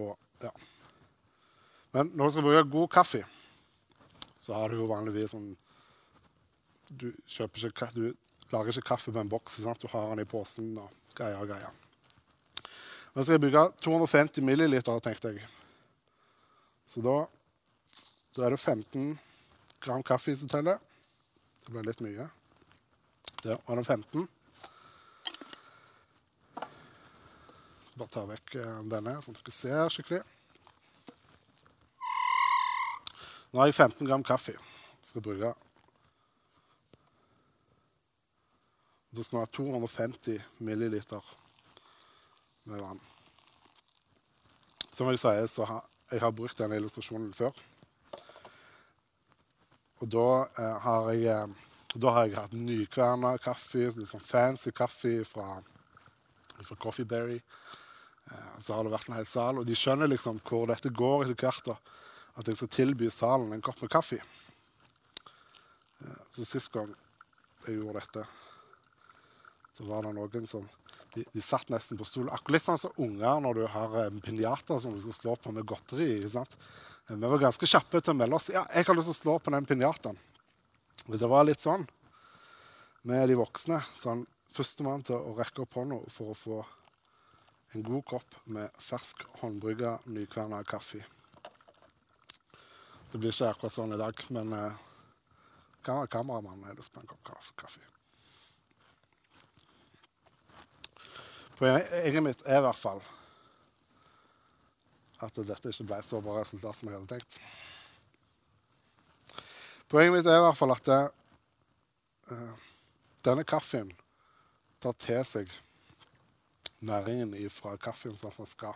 Og, 0.00 0.14
ja. 0.42 0.52
Men 1.94 2.10
når 2.16 2.30
du 2.30 2.34
skal 2.34 2.46
bruke 2.46 2.64
god 2.72 2.92
kaffe, 2.96 3.22
så 4.42 4.56
har 4.56 4.72
du 4.72 4.80
jo 4.80 4.90
vanligvis 4.90 5.32
sånn 5.32 5.54
Du 6.84 7.06
kjøper 7.30 7.70
ikke, 7.70 7.86
du 7.96 8.10
lager 8.54 8.74
ikke 8.74 8.94
kaffe 8.94 9.12
på 9.12 9.20
en 9.20 9.30
boks. 9.30 9.58
Sant? 9.64 9.82
Du 9.82 9.90
har 9.92 10.12
den 10.12 10.22
i 10.22 10.28
posen 10.28 10.72
og 10.78 10.92
greier 11.18 11.42
og 11.42 11.50
greier. 11.50 11.74
Nå 13.14 13.22
skal 13.22 13.36
jeg 13.36 13.44
bruke 13.44 13.66
250 13.84 14.42
milliliter, 14.42 15.02
tenkte 15.02 15.34
jeg. 15.34 15.50
Så 16.90 17.02
da, 17.02 17.18
da 18.34 18.46
er 18.46 18.54
det 18.54 18.62
15 18.62 19.12
gram 19.84 20.02
kaffe 20.06 20.34
som 20.38 20.50
teller. 20.50 20.80
Det 21.64 21.74
ble 21.74 21.84
litt 21.86 22.02
mye. 22.04 22.26
Der 23.44 23.60
var 23.66 23.78
det 23.78 23.86
15. 23.86 24.28
Bare 27.94 28.10
ta 28.10 28.24
vekk 28.26 28.56
eh, 28.58 28.78
denne, 28.90 29.18
sånn 29.22 29.36
at 29.36 29.44
dere 29.44 29.54
ser 29.54 29.92
skikkelig. 29.94 30.22
Nå 33.52 33.62
har 33.62 33.70
jeg 33.70 33.78
15 33.78 34.08
gram 34.08 34.24
kaffe. 34.26 34.56
Skal 35.06 35.22
bruke 35.22 35.52
Da 39.14 39.22
skal 39.22 39.44
ha 39.44 39.46
250 39.46 40.40
milliliter 40.66 41.22
med 42.70 42.82
vann. 42.82 43.02
Som 44.90 45.10
jeg 45.10 45.22
sier, 45.22 45.46
så 45.50 45.68
har 45.70 45.84
jeg 46.12 46.20
har 46.20 46.34
brukt 46.36 46.58
denne 46.60 46.76
illustrasjonen 46.78 47.30
før. 47.34 47.54
Og 50.02 50.10
da 50.12 50.26
eh, 50.44 50.76
har 50.84 51.08
jeg 51.14 51.30
eh, 51.32 51.54
da 51.94 52.10
har 52.10 52.26
jeg 52.26 52.34
hatt 52.34 52.54
nykverna 52.58 53.36
kaffe, 53.38 53.86
litt 53.94 54.10
sånn 54.10 54.22
fancy 54.22 54.72
kaffe 54.74 55.20
fra, 55.28 55.60
fra 56.58 56.76
Coffee 56.82 57.06
Berry. 57.06 57.38
Eh, 57.38 58.54
så 58.58 58.74
har 58.74 58.82
det 58.82 58.94
vært 58.96 59.10
en 59.10 59.18
hel 59.20 59.28
sal, 59.30 59.60
og 59.60 59.68
de 59.68 59.76
skjønner 59.78 60.10
liksom 60.10 60.40
hvor 60.48 60.66
dette 60.70 60.90
går 60.90 61.28
etter 61.28 61.38
hvert. 61.38 61.78
At 62.34 62.50
jeg 62.50 62.58
skal 62.58 62.72
tilby 62.74 63.10
salen 63.14 63.54
en 63.54 63.62
kopp 63.62 63.78
med 63.84 63.92
kaffe. 63.94 64.18
Eh, 66.02 66.20
så 66.34 66.48
sist 66.48 66.72
gang 66.74 66.90
jeg 67.64 67.78
gjorde 67.78 68.02
dette, 68.02 68.26
så 69.74 69.86
var 69.88 70.06
det 70.06 70.14
noen 70.14 70.46
som 70.46 70.66
de, 71.14 71.24
de 71.32 71.42
satt 71.42 71.70
nesten 71.70 71.98
på 71.98 72.06
stolen. 72.06 72.32
Akkurat 72.34 72.56
litt 72.56 72.66
sånn 72.66 72.80
som 72.80 72.94
unger 73.02 73.40
når 73.42 73.58
du 73.58 73.64
har 73.70 73.96
um, 74.06 74.20
pinjata 74.22 74.78
som 74.82 74.94
du 74.94 75.02
skal 75.02 75.16
slå 75.18 75.36
på 75.38 75.52
med 75.54 75.66
godteri. 75.66 76.16
sant? 76.30 76.56
Eh, 77.08 77.16
vi 77.16 77.26
var 77.26 77.42
ganske 77.42 77.68
kjappe 77.70 78.00
til 78.00 78.14
å 78.14 78.18
melde 78.18 78.38
oss. 78.38 78.50
Ja, 78.54 78.64
jeg 78.74 78.88
har 78.88 78.98
lyst 78.98 79.10
til 79.10 79.16
å 79.16 79.22
slå 79.22 79.36
på 79.38 79.54
den 79.54 79.68
pinjataen. 79.68 80.18
Det 81.04 81.28
var 81.28 81.46
litt 81.46 81.62
sånn 81.62 81.86
med 83.04 83.28
de 83.28 83.38
voksne. 83.38 83.82
sånn 83.98 84.26
Førstemann 84.54 85.02
til 85.02 85.18
å 85.18 85.34
rekke 85.34 85.64
opp 85.64 85.74
hånda 85.74 85.96
for 86.14 86.30
å 86.30 86.38
få 86.38 86.60
en 87.74 87.82
god 87.82 88.04
kopp 88.06 88.36
med 88.54 88.70
fersk 88.78 89.24
håndbrygga, 89.40 89.96
nykverna 90.14 90.60
kaffe. 90.68 91.00
Det 93.10 93.18
blir 93.18 93.34
ikke 93.34 93.50
akkurat 93.50 93.74
sånn 93.74 93.96
i 93.96 93.98
dag, 93.98 94.22
men 94.34 94.54
eh, 94.54 94.78
kameramannen 95.82 96.68
har 96.68 96.78
lyst 96.78 96.94
på 96.94 97.02
en 97.02 97.10
kopp 97.10 97.34
kaffe. 97.58 97.82
Poenget 101.58 102.22
mitt 102.24 102.42
er 102.46 102.58
i 102.58 102.64
hvert 102.64 102.80
fall 102.80 103.02
at 105.22 105.36
dette 105.46 105.70
ikke 105.70 105.86
ble 105.88 106.00
så 106.04 106.18
bra 106.22 106.40
resultat 106.40 106.76
som 106.76 106.88
jeg 106.90 106.98
hadde 106.98 107.14
tenkt. 107.14 107.36
Poenget 109.88 110.16
mitt 110.16 110.26
er 110.28 110.40
i 110.40 110.42
hvert 110.42 110.58
fall 110.58 110.74
at 110.74 110.88
det, 110.88 111.02
uh, 112.32 112.54
denne 113.24 113.46
kaffen 113.46 113.92
tar 114.82 114.98
til 115.00 115.22
seg 115.28 115.52
næringen 116.84 117.32
fra 117.54 117.76
kaffen 117.80 118.16
som 118.18 118.34
den 118.34 118.50
skal. 118.50 118.74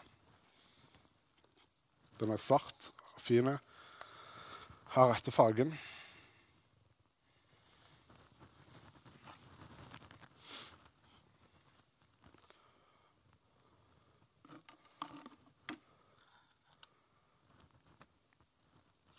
Den 2.23 2.33
er 2.33 2.41
svart 2.41 2.91
og 3.13 3.21
fin, 3.21 3.51
har 4.95 5.11
rette 5.11 5.35
fargen. 5.35 5.75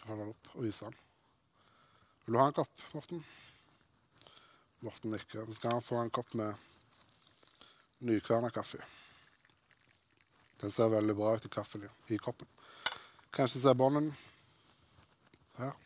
Hold 0.10 0.24
den 0.24 0.32
opp 0.34 0.48
og 0.56 0.64
vise 0.66 0.88
den. 0.88 0.96
Vil 2.26 2.34
du 2.34 2.40
ha 2.42 2.48
en 2.50 2.56
kopp, 2.58 2.86
Morten? 2.96 3.20
Morten 4.82 5.12
nikker. 5.14 5.44
Så 5.46 5.58
skal 5.60 5.76
han 5.76 5.86
få 5.86 6.00
en 6.02 6.10
kopp 6.10 6.34
med 6.40 6.58
nykverna 8.10 8.50
kaffe. 8.50 8.80
Den 10.64 10.74
ser 10.74 10.90
veldig 10.90 11.14
bra 11.14 11.36
ut 11.38 11.46
i 11.46 11.52
kaffen 11.54 11.86
i 12.10 12.18
koppen. 12.18 12.50
Kanskje 13.36 13.62
se 13.62 13.74
bånden 13.78 14.10
her. 15.60 15.78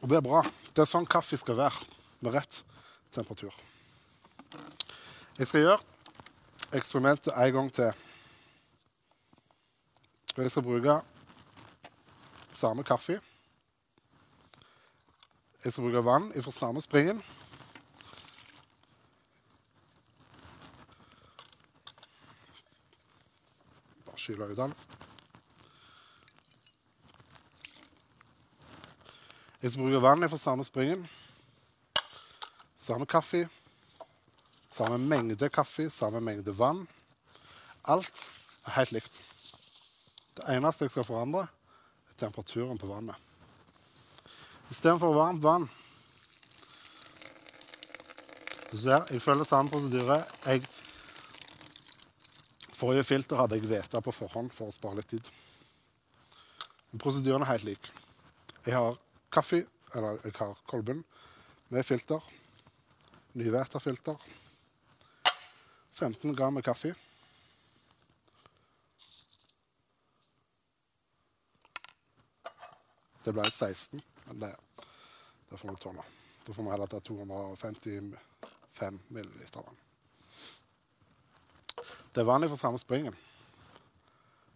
Og 0.00 0.08
det 0.08 0.22
er 0.22 0.24
bra. 0.24 0.40
Det 0.72 0.86
er 0.86 0.88
sånn 0.88 1.10
kaffe 1.10 1.36
skal 1.36 1.60
være, 1.60 1.84
med 2.24 2.32
rett 2.32 2.62
temperatur. 3.12 3.52
Jeg 5.36 5.52
skal 5.52 5.66
gjøre 5.66 6.76
eksperimentet 6.76 7.34
en 7.36 7.56
gang 7.60 7.72
til. 7.76 8.05
Jeg 10.36 10.50
skal 10.50 10.62
bruke 10.62 11.00
samme 12.52 12.84
kaffe. 12.84 13.20
Jeg 15.64 15.72
skal 15.72 15.82
bruke 15.84 16.04
vann 16.04 16.42
fra 16.42 16.50
samme 16.50 16.80
springen. 16.80 17.22
Bare 24.06 24.18
skyle 24.18 24.50
ut 24.52 24.58
alt. 24.58 24.86
Jeg 29.62 29.70
skal 29.70 29.82
bruke 29.82 30.02
vann 30.02 30.28
fra 30.28 30.36
samme 30.36 30.64
springen. 30.64 31.08
Samme 32.76 33.06
kaffe. 33.06 33.48
Samme 34.70 34.98
mengde 34.98 35.48
kaffe, 35.48 35.90
samme 35.90 36.20
mengde 36.20 36.58
vann. 36.58 36.88
Alt 37.84 38.30
er 38.66 38.70
helt 38.70 38.92
likt. 38.92 39.25
Eneste 40.46 40.86
jeg 40.86 40.94
skal 40.94 41.06
forandre, 41.06 41.46
er 42.06 42.18
temperaturen 42.20 42.78
på 42.78 42.88
vannet. 42.90 43.16
Istedenfor 44.70 45.14
varmt 45.14 45.42
vann 45.42 45.68
Du 48.66 48.80
ser, 48.82 49.06
jeg 49.10 49.22
følger 49.22 49.46
samme 49.46 49.70
prosedyre. 49.70 50.16
Jeg, 50.44 50.64
forrige 52.74 53.04
filter 53.06 53.38
hadde 53.38 53.56
jeg 53.56 53.70
veta 53.70 54.00
på 54.02 54.12
forhånd 54.12 54.50
for 54.52 54.68
å 54.68 54.74
spare 54.74 54.98
litt 54.98 55.08
tid. 55.14 55.28
Men 56.90 57.00
prosedyren 57.00 57.46
er 57.46 57.52
helt 57.52 57.68
lik. 57.68 57.88
Jeg 58.66 58.74
har 58.74 58.98
kaffe, 59.32 59.62
eller 59.94 60.18
jeg 60.26 60.34
har 60.40 60.58
kolben 60.66 61.04
med 61.70 61.86
filter. 61.86 62.20
Nyvæta 63.38 63.80
filter. 63.80 64.18
15 65.94 66.34
gram 66.36 66.58
med 66.58 66.66
kaffe. 66.66 66.92
Det 73.26 73.32
ble 73.34 73.42
16, 73.42 73.98
men 74.28 74.38
det, 74.38 74.52
det 75.50 75.56
får 75.58 75.72
vi 75.72 75.80
tåle. 75.82 76.02
Da 76.46 76.52
får 76.54 76.62
vi 76.62 76.70
heller 76.70 76.86
ta 76.86 77.00
255 77.00 78.98
milliliter 79.08 79.64
vann. 79.66 79.80
Det 82.14 82.22
er 82.22 82.28
vanlig 82.28 82.52
for 82.52 82.60
samme 82.60 82.78
springen. 82.78 83.16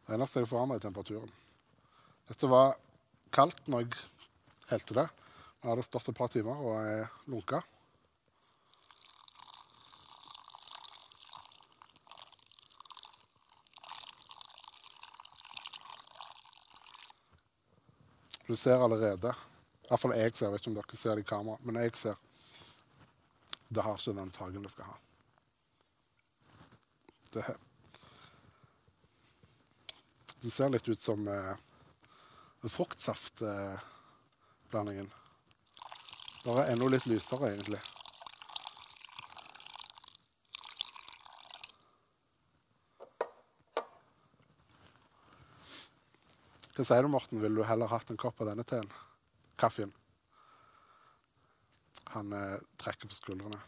Det 0.06 0.14
eneste 0.14 0.44
jeg 0.44 0.50
forandrer, 0.52 0.78
er 0.78 0.84
temperaturen. 0.84 1.32
Dette 2.30 2.52
var 2.52 2.78
kaldt 3.34 3.66
når 3.66 3.88
jeg 3.88 3.98
helte 4.70 4.98
det. 5.00 5.06
Nå 5.60 5.72
har 5.72 5.82
det 5.82 5.88
stått 5.88 6.12
et 6.12 6.20
par 6.22 6.30
timer 6.30 6.62
og 6.62 6.78
er 6.78 7.10
lunka. 7.26 7.58
Du 18.50 18.56
ser 18.56 18.82
allerede 18.82 19.34
Iallfall 19.86 20.16
jeg 20.18 20.34
ser, 20.34 20.46
jeg 20.48 20.52
vet 20.52 20.60
ikke 20.64 20.70
om 20.72 20.78
dere 20.80 20.96
ser 20.98 21.14
det 21.14 21.22
i 21.22 21.28
kamera, 21.28 21.58
men 21.62 21.76
jeg 21.78 21.94
ser 21.94 22.16
det 23.70 23.84
har 23.86 23.94
ikke 23.94 24.10
den 24.16 24.32
fargen 24.34 24.64
det 24.66 24.72
skal 24.72 24.88
ha. 24.88 24.96
Det, 27.30 27.44
det 30.42 30.50
ser 30.50 30.74
litt 30.74 30.90
ut 30.90 30.98
som 30.98 31.22
eh, 31.30 31.54
fruktsaftblandingen. 32.66 35.06
Eh, 35.06 35.14
Bare 36.42 36.66
enda 36.72 36.88
litt 36.90 37.06
lysere, 37.06 37.54
egentlig. 37.54 37.78
Hva 46.76 46.86
sier 46.86 47.02
du, 47.02 47.10
Morten? 47.10 47.40
Ville 47.42 47.60
du 47.60 47.66
heller 47.66 47.90
hatt 47.90 48.10
en 48.12 48.20
kopp 48.20 48.40
av 48.40 48.52
denne 48.52 48.64
teen? 48.64 48.86
Kaffen? 49.60 49.92
Han 52.14 52.32
eh, 52.34 52.58
trekker 52.80 53.10
på 53.10 53.18
skuldrene. 53.18 53.58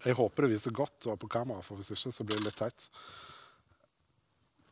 Jeg 0.00 0.16
håper 0.16 0.46
det 0.46 0.54
viser 0.54 0.72
godt 0.72 1.10
på 1.20 1.28
kamera, 1.28 1.60
for 1.60 1.76
hvis 1.76 1.92
ikke 1.92 2.12
så 2.14 2.24
blir 2.24 2.40
det 2.40 2.48
litt 2.48 2.56
teit. 2.60 2.86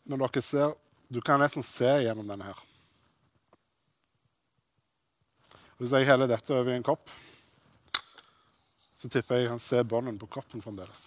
Men 0.09 0.23
dere 0.23 0.43
ser, 0.45 0.73
du 1.13 1.21
kan 1.25 1.41
nesten 1.43 1.65
se 1.67 1.91
gjennom 2.01 2.29
denne 2.29 2.49
her. 2.49 2.63
Hvis 5.79 5.93
jeg 5.95 6.09
heller 6.09 6.31
dette 6.31 6.57
over 6.57 6.73
i 6.73 6.79
en 6.79 6.87
kopp, 6.87 7.13
så 8.99 9.07
tipper 9.13 9.37
jeg 9.37 9.47
jeg 9.47 9.53
kan 9.53 9.63
se 9.63 9.85
bånden 9.87 10.17
på 10.19 10.31
koppen 10.33 10.65
fremdeles. 10.65 11.07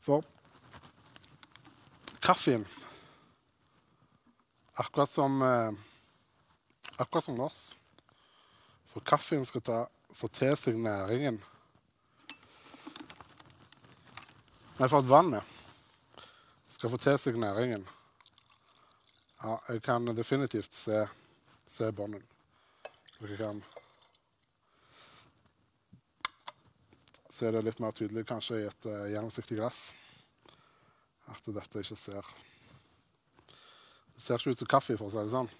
For 0.00 0.24
kaffen 2.20 2.66
Akkurat 4.80 5.10
som 5.10 5.42
eh, 5.42 5.72
akkurat 6.96 7.24
som 7.24 7.40
oss. 7.40 7.76
For 8.86 9.00
kaffen 9.00 9.46
skal 9.46 9.60
ta, 9.60 9.78
få 10.12 10.28
til 10.28 10.56
seg 10.58 10.78
næringen 10.80 11.38
Nei, 14.80 14.88
for 14.88 15.02
at 15.02 15.08
vannet 15.08 15.56
skal 16.70 16.90
få 16.90 17.00
til 17.00 17.18
seg 17.20 17.36
næringen 17.40 17.84
Ja, 19.42 19.58
jeg 19.68 19.82
kan 19.84 20.08
definitivt 20.16 20.74
se, 20.76 21.04
se 21.64 21.92
bånden. 21.92 22.24
Dere 23.20 23.36
kan 23.36 23.62
se 27.30 27.50
det 27.50 27.62
litt 27.64 27.80
mer 27.82 27.94
tydelig 27.96 28.26
kanskje 28.28 28.60
i 28.60 28.68
et 28.68 28.88
uh, 28.90 29.06
gjennomsiktig 29.12 29.58
glass. 29.60 29.90
At 31.30 31.46
dette 31.46 31.82
ikke 31.84 31.98
ser 31.98 32.26
Det 34.14 34.22
ser 34.24 34.40
ikke 34.40 34.54
ut 34.56 34.62
som 34.62 34.70
kaffe, 34.70 34.96
for 34.98 35.08
å 35.08 35.12
si 35.12 35.22
det 35.22 35.32
sånn. 35.32 35.50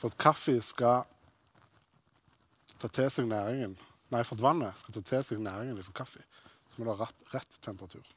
For 0.00 0.10
at 0.10 0.18
kaffe 0.20 0.56
skal 0.64 1.06
ta 2.80 2.88
til 2.88 3.08
seg 3.12 3.28
næringen 3.30 3.76
Nei, 4.10 4.24
for 4.26 4.34
at 4.34 4.42
vannet 4.42 4.80
skal 4.80 4.96
ta 4.96 5.04
til 5.06 5.20
seg 5.22 5.42
næringen 5.44 5.84
fra 5.86 6.00
kaffe, 6.00 6.24
så 6.66 6.80
må 6.80 6.88
det 6.88 6.96
ha 6.98 7.04
rett, 7.06 7.20
rett 7.30 7.58
temperatur. 7.62 8.08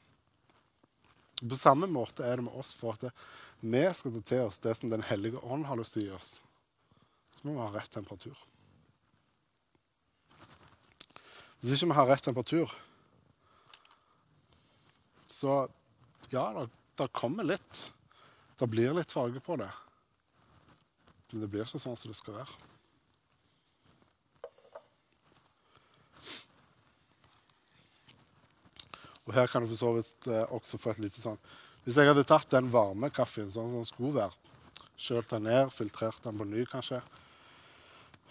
På 1.38 1.58
samme 1.58 1.86
måte 1.86 2.24
er 2.26 2.40
det 2.40 2.46
med 2.48 2.56
oss 2.58 2.72
for 2.78 2.96
at 2.96 3.04
det, 3.06 3.12
vi 3.62 3.84
skal 3.94 4.16
ta 4.16 4.22
til 4.26 4.48
oss 4.48 4.58
det 4.64 4.74
som 4.74 4.90
Den 4.90 5.06
hellige 5.06 5.38
ånd 5.38 5.68
har 5.68 5.78
lyst 5.78 5.94
til 5.94 6.02
å 6.02 6.06
gi 6.08 6.16
oss. 6.16 6.32
Så 7.36 7.46
må 7.46 7.54
vi 7.54 7.62
ha 7.62 7.70
rett 7.76 7.94
temperatur. 7.94 8.34
Hvis 11.64 11.80
ikke 11.80 11.94
vi 11.94 11.96
har 11.96 12.10
rett 12.10 12.26
temperatur, 12.26 12.72
så 15.32 15.62
ja, 16.28 16.44
det 17.00 17.06
kommer 17.16 17.46
litt. 17.48 17.78
Det 18.60 18.68
blir 18.68 18.92
litt 18.92 19.14
farge 19.16 19.40
på 19.40 19.56
det. 19.56 19.70
Men 21.30 21.40
det 21.40 21.48
blir 21.48 21.64
ikke 21.64 21.80
sånn 21.80 21.96
som 21.96 22.12
det 22.12 22.18
skal 22.20 22.36
være. 22.36 22.58
Og 29.24 29.32
her 29.32 29.48
kan 29.48 29.64
du 29.64 29.70
for 29.72 29.80
så 29.80 29.96
vidt 29.96 30.28
eh, 30.28 30.44
også 30.52 30.76
få 30.76 30.92
et 30.92 31.04
lite 31.06 31.22
sånn 31.22 31.40
Hvis 31.86 31.96
jeg 31.96 32.10
hadde 32.10 32.26
tatt 32.28 32.50
den 32.52 32.68
varme 32.68 33.08
kaffen 33.08 33.48
sånn 33.48 33.70
som 33.72 33.80
den 33.80 33.88
skulle 33.88 34.18
være, 34.20 34.36
kjølt 35.00 35.32
den 35.32 35.48
ned, 35.48 35.72
filtrert 35.72 36.20
den 36.28 36.36
på 36.36 36.44
ny 36.48 36.68
kanskje, 36.68 37.00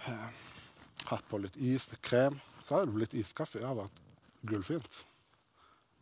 eh, 0.05 0.43
hatt 1.09 1.27
på 1.29 1.41
litt 1.43 1.57
is, 1.57 1.89
litt 1.91 2.03
krem, 2.05 2.39
så 2.61 2.77
hadde 2.77 2.91
det 2.91 2.97
blitt 2.97 3.17
iskaffe. 3.19 3.59
Det 3.59 3.67
hadde 3.67 3.85
vært 3.85 4.03
gullfint. 4.49 5.03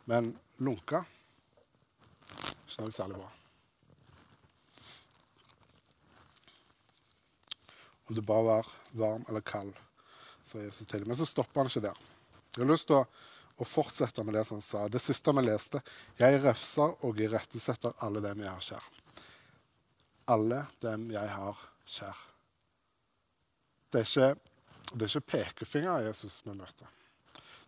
Men 0.09 0.33
lunka 0.61 1.05
ikke 2.71 2.85
noe 2.85 2.95
særlig 2.95 3.19
bra. 3.19 3.31
om 8.11 8.15
du 8.15 8.21
bare 8.21 8.43
var 8.43 8.67
varm 8.91 9.25
eller 9.29 9.41
kald, 9.41 9.75
sa 10.43 10.59
Jesus 10.59 10.87
til 10.87 11.05
Men 11.07 11.15
så 11.15 11.25
stopper 11.25 11.61
han 11.61 11.69
ikke 11.69 11.85
der. 11.85 11.99
Jeg 12.57 12.65
har 12.65 12.67
lyst 12.73 12.89
til 12.89 12.97
å, 12.97 13.05
å, 13.55 13.67
fortsette 13.67 14.25
med 14.27 14.35
det 14.35 14.43
som 14.49 14.57
han 14.57 14.65
sa. 14.65 14.81
Det 14.91 14.99
siste 14.99 15.31
vi 15.37 15.43
leste. 15.45 15.79
Jeg 16.19 16.41
refser 16.43 16.97
og 17.07 17.21
irettesetter 17.23 17.95
alle 18.03 18.19
dem 18.25 18.43
jeg 18.43 18.51
har 18.51 18.65
kjær. 18.65 18.89
Alle 20.35 20.59
dem 20.83 21.07
jeg 21.13 21.31
har 21.37 21.63
kjær. 21.87 22.19
Det 23.91 24.01
er 24.01 24.09
ikke, 24.09 24.50
det 24.91 25.05
er 25.05 25.11
ikke 25.11 25.37
pekefinger 25.37 26.07
Jesus 26.07 26.41
vi 26.45 26.55
møter. 26.55 26.89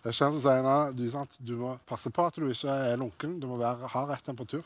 Det 0.04 0.10
er 0.10 0.16
ikke 0.16 0.28
han 0.28 0.36
som 0.36 0.44
sier 0.44 0.66
at 0.68 0.98
du, 0.98 1.06
du, 1.48 1.54
må 1.62 1.78
passe 1.88 2.12
på 2.12 2.26
at 2.28 2.36
du 2.36 2.50
ikke 2.50 2.74
er 2.90 3.00
lunken, 3.00 3.38
du 3.40 3.48
må 3.48 3.56
være, 3.62 3.88
ha 3.94 4.04
rett 4.10 4.26
temperatur. 4.28 4.66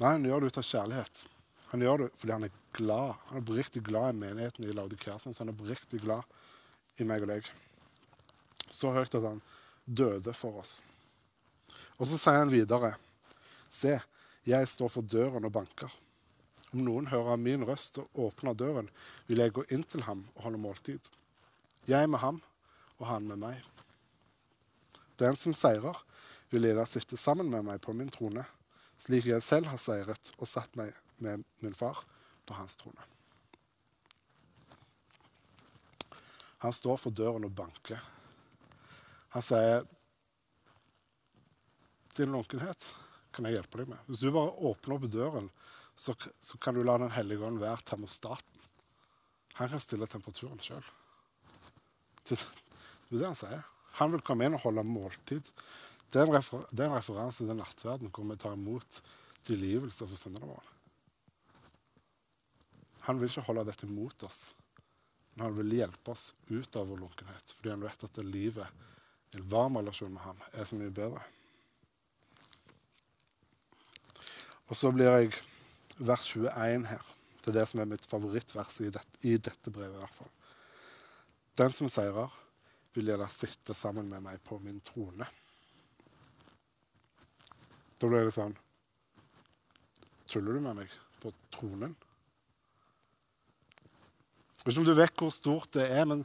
Nei, 0.00 0.14
han 0.14 0.24
gjør 0.24 0.40
det 0.40 0.48
ut 0.48 0.60
av 0.62 0.64
kjærlighet. 0.64 1.22
Han 1.70 1.84
gjør 1.84 2.04
det 2.04 2.06
fordi 2.16 2.32
han 2.32 2.46
er 2.46 2.54
glad. 2.78 3.18
Han 3.28 3.36
er 3.36 3.42
oppriktig 3.44 3.82
glad 3.84 4.14
i 4.14 4.20
menigheten 4.22 4.64
i 4.64 4.72
Laudikea. 4.72 5.18
Så 5.20 5.34
han 5.36 5.52
er 5.52 5.58
oppriktig 5.58 6.00
glad 6.00 6.24
i 6.96 7.06
meg 7.06 7.26
og 7.26 7.34
deg. 7.34 7.50
Så 8.72 8.94
høyt 8.96 9.14
at 9.18 9.28
han 9.28 9.44
døde 9.84 10.32
for 10.36 10.62
oss. 10.62 10.78
Og 12.00 12.08
så 12.08 12.16
sier 12.16 12.40
han 12.40 12.52
videre.: 12.54 12.94
Se, 13.68 13.98
jeg 14.48 14.72
står 14.72 14.88
for 14.96 15.04
døren 15.04 15.44
og 15.44 15.52
banker. 15.52 15.92
Om 16.72 16.84
noen 16.86 17.10
hører 17.10 17.36
min 17.36 17.66
røst 17.66 17.98
og 18.00 18.24
åpner 18.30 18.56
døren, 18.56 18.88
vil 19.28 19.42
jeg 19.42 19.52
gå 19.52 19.68
inn 19.74 19.84
til 19.84 20.06
ham 20.08 20.24
og 20.36 20.46
holde 20.46 20.62
måltid. 20.62 21.12
Jeg 21.90 22.06
med 22.06 22.22
ham, 22.22 22.38
og 23.00 23.06
han 23.08 23.26
med 23.26 23.40
meg. 23.42 23.58
Den 25.18 25.34
som 25.36 25.54
seirer, 25.56 25.96
vil 26.50 26.66
jeg 26.66 26.86
sitte 26.90 27.18
sammen 27.18 27.50
med 27.50 27.66
meg 27.66 27.80
på 27.82 27.94
min 27.94 28.10
trone, 28.10 28.44
slik 29.00 29.26
jeg 29.26 29.42
selv 29.42 29.70
har 29.70 29.80
seiret 29.80 30.32
og 30.38 30.48
satt 30.50 30.74
meg 30.78 30.94
med 31.22 31.42
min 31.64 31.74
far 31.74 32.02
på 32.46 32.54
hans 32.54 32.78
trone. 32.78 33.06
Han 36.60 36.74
står 36.76 36.98
for 37.00 37.16
døren 37.16 37.46
og 37.48 37.54
banker. 37.56 38.00
Han 39.34 39.44
sier 39.44 39.86
din 42.18 42.34
lunkenhet 42.34 42.90
kan 43.32 43.46
jeg 43.46 43.56
hjelpe 43.56 43.80
deg 43.80 43.92
med. 43.92 44.00
Hvis 44.10 44.20
du 44.20 44.28
bare 44.34 44.52
åpner 44.68 44.96
opp 44.98 45.06
døren, 45.10 45.46
så, 45.96 46.14
så 46.42 46.58
kan 46.60 46.76
du 46.76 46.82
la 46.84 46.98
Den 46.98 47.12
hellige 47.14 47.46
ånd 47.46 47.62
være 47.62 47.86
termostaten. 47.86 48.66
Han 49.60 49.70
kan 49.70 49.82
stille 49.82 50.08
temperaturen 50.10 50.60
sjøl. 50.64 50.84
Det 52.38 53.16
er 53.16 53.22
det 53.22 53.28
han 53.28 53.38
sier. 53.38 53.62
Han 53.98 54.12
vil 54.14 54.22
komme 54.24 54.46
inn 54.46 54.56
og 54.56 54.64
holde 54.64 54.84
måltid. 54.86 55.46
Det 56.10 56.20
er 56.20 56.26
en, 56.26 56.34
refer 56.34 56.62
det 56.70 56.84
er 56.84 56.90
en 56.90 56.98
referanse 56.98 57.46
til 57.46 57.58
nattverden 57.58 58.10
hvor 58.14 58.26
vi 58.26 58.38
tar 58.40 58.56
imot 58.58 59.00
tilgivelse 59.46 60.06
for 60.06 60.18
syndene 60.18 60.50
våre. 60.50 60.76
Han 63.06 63.20
vil 63.20 63.30
ikke 63.30 63.46
holde 63.46 63.64
dette 63.66 63.88
mot 63.88 64.24
oss, 64.26 64.40
men 65.34 65.48
han 65.48 65.56
vil 65.56 65.76
hjelpe 65.78 66.12
oss 66.12 66.32
ut 66.50 66.76
av 66.76 66.90
vår 66.90 67.00
lunkenhet. 67.04 67.54
Fordi 67.56 67.72
han 67.72 67.84
vet 67.86 68.06
at 68.06 68.18
livet 68.26 69.36
en 69.38 69.46
varm 69.48 69.78
relasjon 69.78 70.12
med 70.12 70.22
ham, 70.24 70.42
er 70.52 70.66
så 70.66 70.78
mye 70.78 70.92
bedre. 70.94 71.22
Og 74.70 74.78
så 74.78 74.90
blir 74.94 75.10
jeg 75.10 75.32
vers 75.98 76.26
21 76.26 76.86
her. 76.90 77.06
Det 77.40 77.52
er 77.52 77.60
det 77.60 77.66
som 77.70 77.80
er 77.82 77.88
mitt 77.90 78.06
favorittvers 78.10 78.80
i 78.84 78.90
i 79.30 79.36
dette 79.38 79.70
brevet. 79.70 79.96
i 79.96 80.02
hvert 80.02 80.18
fall. 80.18 80.30
Den 81.60 81.72
som 81.76 81.90
seirer, 81.92 82.30
vil 82.96 83.10
jeg 83.10 83.20
la 83.20 83.26
sitte 83.28 83.74
sammen 83.76 84.08
med 84.08 84.24
meg 84.24 84.40
på 84.46 84.56
min 84.64 84.78
trone. 84.80 85.26
Da 88.00 88.08
ble 88.08 88.22
det 88.24 88.32
sånn 88.32 88.56
Tuller 90.30 90.56
du 90.56 90.62
med 90.62 90.78
meg 90.78 90.92
på 91.20 91.32
tronen? 91.52 91.92
Jeg 94.60 94.62
vet 94.62 94.72
ikke 94.72 94.80
om 94.80 94.88
du 94.88 94.94
vet 94.94 95.20
hvor 95.20 95.32
stort 95.34 95.72
det 95.74 95.88
er, 95.90 96.06
men 96.06 96.22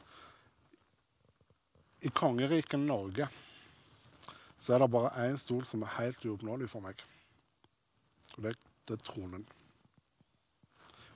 i 2.05 2.11
kongeriket 2.13 2.79
Norge 2.79 3.27
så 4.61 4.75
er 4.75 4.83
det 4.83 4.91
bare 4.93 5.13
én 5.25 5.39
stol 5.41 5.65
som 5.67 5.83
er 5.83 5.95
helt 5.97 6.23
uoppnåelig 6.29 6.69
for 6.69 6.85
meg. 6.85 7.01
Og 8.37 8.45
det, 8.45 8.53
det, 8.85 8.99
er 8.99 9.07
tronen. 9.09 9.43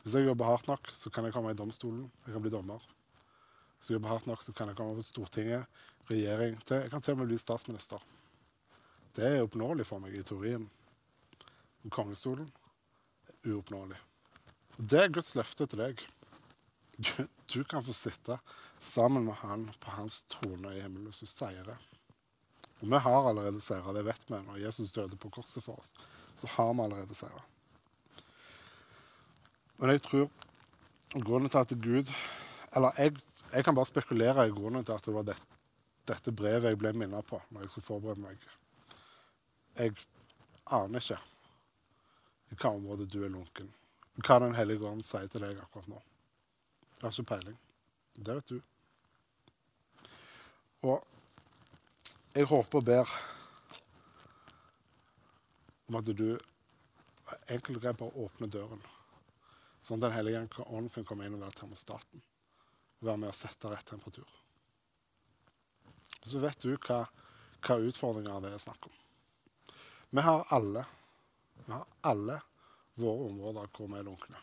Hvis 0.01 0.17
jeg 0.17 0.27
jobber 0.27 0.49
hardt 0.49 0.67
nok, 0.71 0.89
så 0.97 1.11
kan 1.13 1.27
jeg 1.27 1.35
komme 1.35 1.53
i 1.53 1.59
domstolen. 1.59 2.07
Jeg 2.25 2.35
kan 2.35 2.43
bli 2.43 2.51
dommer. 2.53 2.83
Jeg 3.79 3.95
jobber 3.95 4.13
hardt 4.13 4.27
nok, 4.29 4.43
så 4.43 4.53
kan 4.53 4.69
jeg 4.69 4.77
komme 4.77 4.97
på 4.97 5.05
Stortinget, 5.07 5.81
regjering 6.09 6.59
til, 6.65 6.83
Jeg 6.83 6.91
kan 6.91 7.01
til 7.01 7.15
og 7.15 7.21
med 7.21 7.31
bli 7.31 7.37
statsminister. 7.39 8.03
Det 9.15 9.25
er 9.25 9.43
oppnåelig 9.43 9.87
for 9.87 10.03
meg 10.03 10.15
i 10.15 10.23
teorien. 10.23 10.67
Men 11.81 11.93
kongestolen 11.95 12.49
er 13.29 13.53
uoppnåelig. 13.53 13.97
Det 14.77 15.03
er 15.03 15.13
Guds 15.15 15.33
løfte 15.35 15.67
til 15.67 15.81
deg. 15.81 16.03
Du, 16.99 17.11
du, 17.53 17.63
kan 17.63 17.83
få 17.83 17.93
sitte 17.95 18.35
sammen 18.79 19.23
med 19.25 19.39
han 19.39 19.69
på 19.79 19.93
hans 19.95 20.25
trone 20.31 20.73
i 20.75 20.81
himmelen 20.83 21.07
hvis 21.07 21.23
du 21.23 21.31
seirer. 21.31 21.79
Og 22.79 22.87
vi 22.91 22.99
har 23.03 23.29
allerede 23.29 23.61
seira, 23.63 23.93
det 23.95 24.05
vet 24.07 24.25
vi. 24.27 24.39
Når 24.43 24.59
Jesus 24.63 24.91
døde 24.95 25.19
på 25.19 25.31
korset 25.31 25.63
for 25.63 25.79
oss, 25.79 25.93
så 26.35 26.47
har 26.55 26.73
vi 26.73 26.83
allerede 26.83 27.15
seira. 27.15 27.41
Men 29.79 29.95
jeg 29.95 30.03
tror 30.03 30.27
grunnen 31.23 31.49
til 31.49 31.63
at 31.63 31.75
Gud 31.81 32.11
Eller 32.75 32.91
jeg, 32.99 33.15
jeg, 33.53 33.63
kan 33.65 33.75
bare 33.75 33.89
spekulere 33.89 34.47
i 34.47 34.53
grunnen 34.53 34.85
til 34.85 34.95
at 34.95 35.05
det 35.05 35.13
var 35.15 35.25
det, 35.27 35.35
dette 36.09 36.33
brevet 36.35 36.69
jeg 36.69 36.79
ble 36.79 36.93
minnet 36.97 37.27
på 37.27 37.39
når 37.49 37.65
jeg 37.65 37.73
skulle 37.73 37.89
forberede 37.89 38.23
meg. 38.23 38.47
jeg 39.77 39.95
aner 40.65 40.99
ikke 40.99 41.19
i 42.49 42.57
hva 42.57 42.71
område 42.73 43.07
du 43.09 43.23
er 43.23 43.33
lunken. 43.33 43.69
Hva 44.19 44.39
Den 44.39 44.55
hellige 44.57 44.85
ånd 44.85 45.03
sier 45.05 45.27
til 45.31 45.41
deg 45.45 45.59
akkurat 45.61 45.87
nå. 45.87 46.01
Jeg 46.97 47.05
har 47.05 47.13
ikke 47.13 47.29
peiling. 47.33 47.57
Det 48.17 48.35
vet 48.35 48.49
du. 48.49 48.59
Og 50.89 51.05
jeg 52.35 52.49
håper 52.49 52.81
og 52.81 52.85
ber 52.85 53.13
om 55.89 55.97
at 55.99 56.09
du 56.13 56.37
enkelt 57.49 57.77
og 57.77 57.83
greit 57.83 57.97
bare 57.99 58.25
åpner 58.25 58.51
døren, 58.51 58.81
sånn 59.81 59.99
at 59.99 60.07
Den 60.07 60.17
hellige 60.17 60.65
ånd 60.65 60.91
kan 60.93 61.05
komme 61.07 61.25
inn 61.25 61.37
og 61.37 61.45
være 61.45 61.57
termostaten. 61.61 62.21
Være 62.99 63.17
med 63.21 63.31
å 63.31 63.37
sette 63.37 63.71
rett 63.71 63.87
temperatur. 63.87 64.27
Så 66.23 66.41
vet 66.43 66.59
du 66.61 66.73
hva, 66.75 67.03
hva 67.63 67.77
utfordringer 67.79 68.43
det 68.43 68.53
er 68.53 68.63
snakk 68.63 68.89
om. 68.89 68.95
Vi 70.09 70.23
har 70.25 70.47
alle 70.55 70.85
vi 71.69 71.71
har 71.71 71.85
alle 72.01 72.41
våre 72.97 73.27
områder 73.29 73.67
hvor 73.75 73.89
vi 73.91 73.99
er 73.99 74.05
lunkne. 74.07 74.39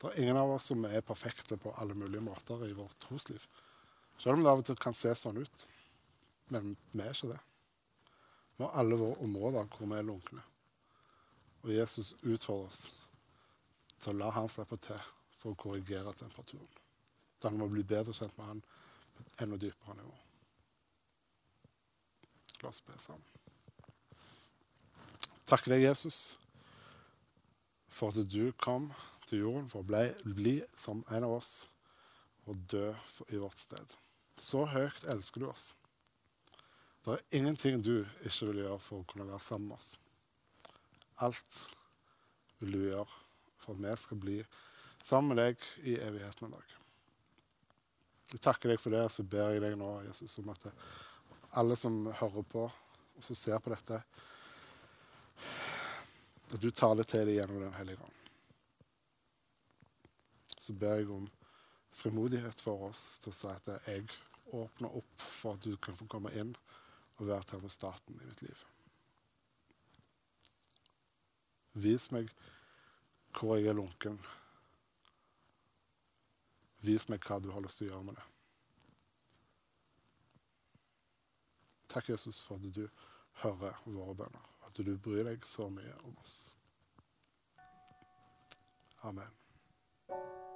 Det 0.00 0.08
er 0.08 0.22
ingen 0.22 0.38
av 0.40 0.50
oss 0.56 0.70
som 0.70 0.82
er 0.88 1.04
perfekte 1.06 1.58
på 1.60 1.70
alle 1.78 1.94
mulige 1.94 2.24
måter 2.24 2.64
i 2.66 2.72
vårt 2.74 2.98
trosliv. 3.04 3.44
Selv 4.18 4.34
om 4.34 4.42
det 4.42 4.50
av 4.50 4.62
og 4.62 4.66
til 4.66 4.80
kan 4.80 4.96
se 4.96 5.12
sånn 5.14 5.38
ut. 5.38 5.66
Men 6.50 6.74
vi 6.90 7.04
er 7.04 7.14
ikke 7.14 7.30
det. 7.30 7.38
Vi 8.56 8.64
har 8.64 8.74
alle 8.82 8.98
våre 8.98 9.22
områder 9.28 9.70
hvor 9.76 9.92
vi 9.92 10.00
er 10.00 10.08
lunkne. 10.08 10.42
Og 11.62 11.70
Jesus 11.76 12.14
utfordrer 12.22 12.66
oss 12.66 12.82
til 14.00 14.14
å 14.14 14.18
la 14.24 14.34
han 14.34 14.50
slippe 14.50 14.80
til 14.80 15.08
for 15.38 15.52
å 15.52 15.60
korrigere 15.60 16.16
temperaturen. 16.18 16.79
Det 17.40 17.48
handler 17.48 17.64
om 17.64 17.70
å 17.70 17.74
bli 17.74 17.86
bedre 17.88 18.12
kjent 18.16 18.36
med 18.36 18.46
han 18.46 18.62
på 19.16 19.24
et 19.24 19.44
enda 19.44 19.56
dypere 19.60 19.96
nivå. 19.96 20.16
La 22.60 22.68
oss 22.68 22.82
be 22.84 22.96
sammen. 23.00 23.24
Takker 25.48 25.72
deg, 25.72 25.86
Jesus, 25.88 26.36
for 27.90 28.12
at 28.12 28.28
du 28.30 28.52
kom 28.60 28.90
til 29.26 29.46
jorden 29.46 29.70
for 29.70 29.82
å 29.82 29.88
bli, 29.88 30.04
bli 30.36 30.54
som 30.76 31.00
en 31.08 31.26
av 31.26 31.38
oss 31.40 31.54
og 32.50 32.60
dø 32.70 32.90
for, 33.08 33.26
i 33.32 33.40
vårt 33.40 33.58
sted. 33.58 33.96
Så 34.40 34.66
høyt 34.68 35.06
elsker 35.10 35.42
du 35.42 35.48
oss. 35.50 35.72
Det 37.04 37.16
er 37.16 37.38
ingenting 37.40 37.80
du 37.82 38.04
ikke 38.28 38.50
vil 38.50 38.62
gjøre 38.64 38.80
for 38.84 39.00
å 39.00 39.08
kunne 39.08 39.28
være 39.30 39.42
sammen 39.44 39.72
med 39.72 39.80
oss. 39.80 39.94
Alt 41.24 41.62
vil 42.60 42.76
du 42.76 42.84
gjøre 42.90 43.08
for 43.60 43.74
at 43.74 43.82
vi 43.84 43.96
skal 44.04 44.20
bli 44.20 44.36
sammen 45.00 45.32
med 45.32 45.42
deg 45.42 45.66
i 45.88 45.96
evigheten 46.00 46.48
en 46.48 46.58
dag. 46.58 46.79
Jeg 48.30 48.42
takker 48.44 48.70
deg 48.70 48.80
for 48.80 48.94
det, 48.94 49.02
og 49.06 49.12
så 49.14 49.24
ber 49.26 49.54
jeg 49.54 49.62
deg 49.64 49.74
nå, 49.78 49.90
Jesus, 50.06 50.38
om 50.42 50.52
at 50.52 50.68
alle 51.58 51.76
som 51.78 52.04
hører 52.20 52.46
på 52.46 52.68
og 53.20 53.24
som 53.26 53.36
ser 53.36 53.58
på 53.60 53.72
dette, 53.72 53.98
at 56.50 56.62
du 56.62 56.70
taler 56.74 57.06
til 57.06 57.26
dem 57.26 57.36
gjennom 57.36 57.60
Den 57.62 57.76
hellige 57.76 58.00
ånd. 58.06 58.16
Så 60.60 60.72
ber 60.72 61.00
jeg 61.00 61.10
om 61.10 61.28
frimodighet 62.00 62.62
for 62.62 62.88
oss 62.90 63.18
til 63.20 63.32
å 63.32 63.36
si 63.36 63.50
at 63.50 63.68
jeg 63.86 64.06
åpner 64.56 64.96
opp 64.98 65.22
for 65.22 65.58
at 65.58 65.64
du 65.66 65.76
kan 65.82 65.96
få 65.98 66.08
komme 66.10 66.32
inn 66.38 66.54
og 67.18 67.26
være 67.28 67.52
termostaten 67.52 68.16
i 68.16 68.26
mitt 68.26 68.42
liv. 68.46 68.64
Vis 71.84 72.08
meg 72.14 72.30
hvor 73.36 73.58
jeg 73.58 73.70
er 73.70 73.78
lunken. 73.78 74.18
Vis 76.86 77.08
meg 77.12 77.24
hva 77.26 77.40
du 77.40 77.50
har 77.52 77.64
lyst 77.64 77.80
til 77.80 77.88
å 77.88 77.92
gjøre 77.94 78.06
med 78.08 78.18
det. 78.18 78.26
Takk, 81.90 82.08
Jesus, 82.12 82.38
for 82.46 82.60
at 82.60 82.74
du 82.74 82.86
hører 83.42 83.82
våre 83.84 84.14
bønner. 84.22 84.46
At 84.66 84.78
du 84.78 84.94
bryr 84.96 85.26
deg 85.26 85.46
så 85.46 85.68
mye 85.72 85.96
om 86.06 86.16
oss. 86.22 86.36
Amen. 89.02 90.40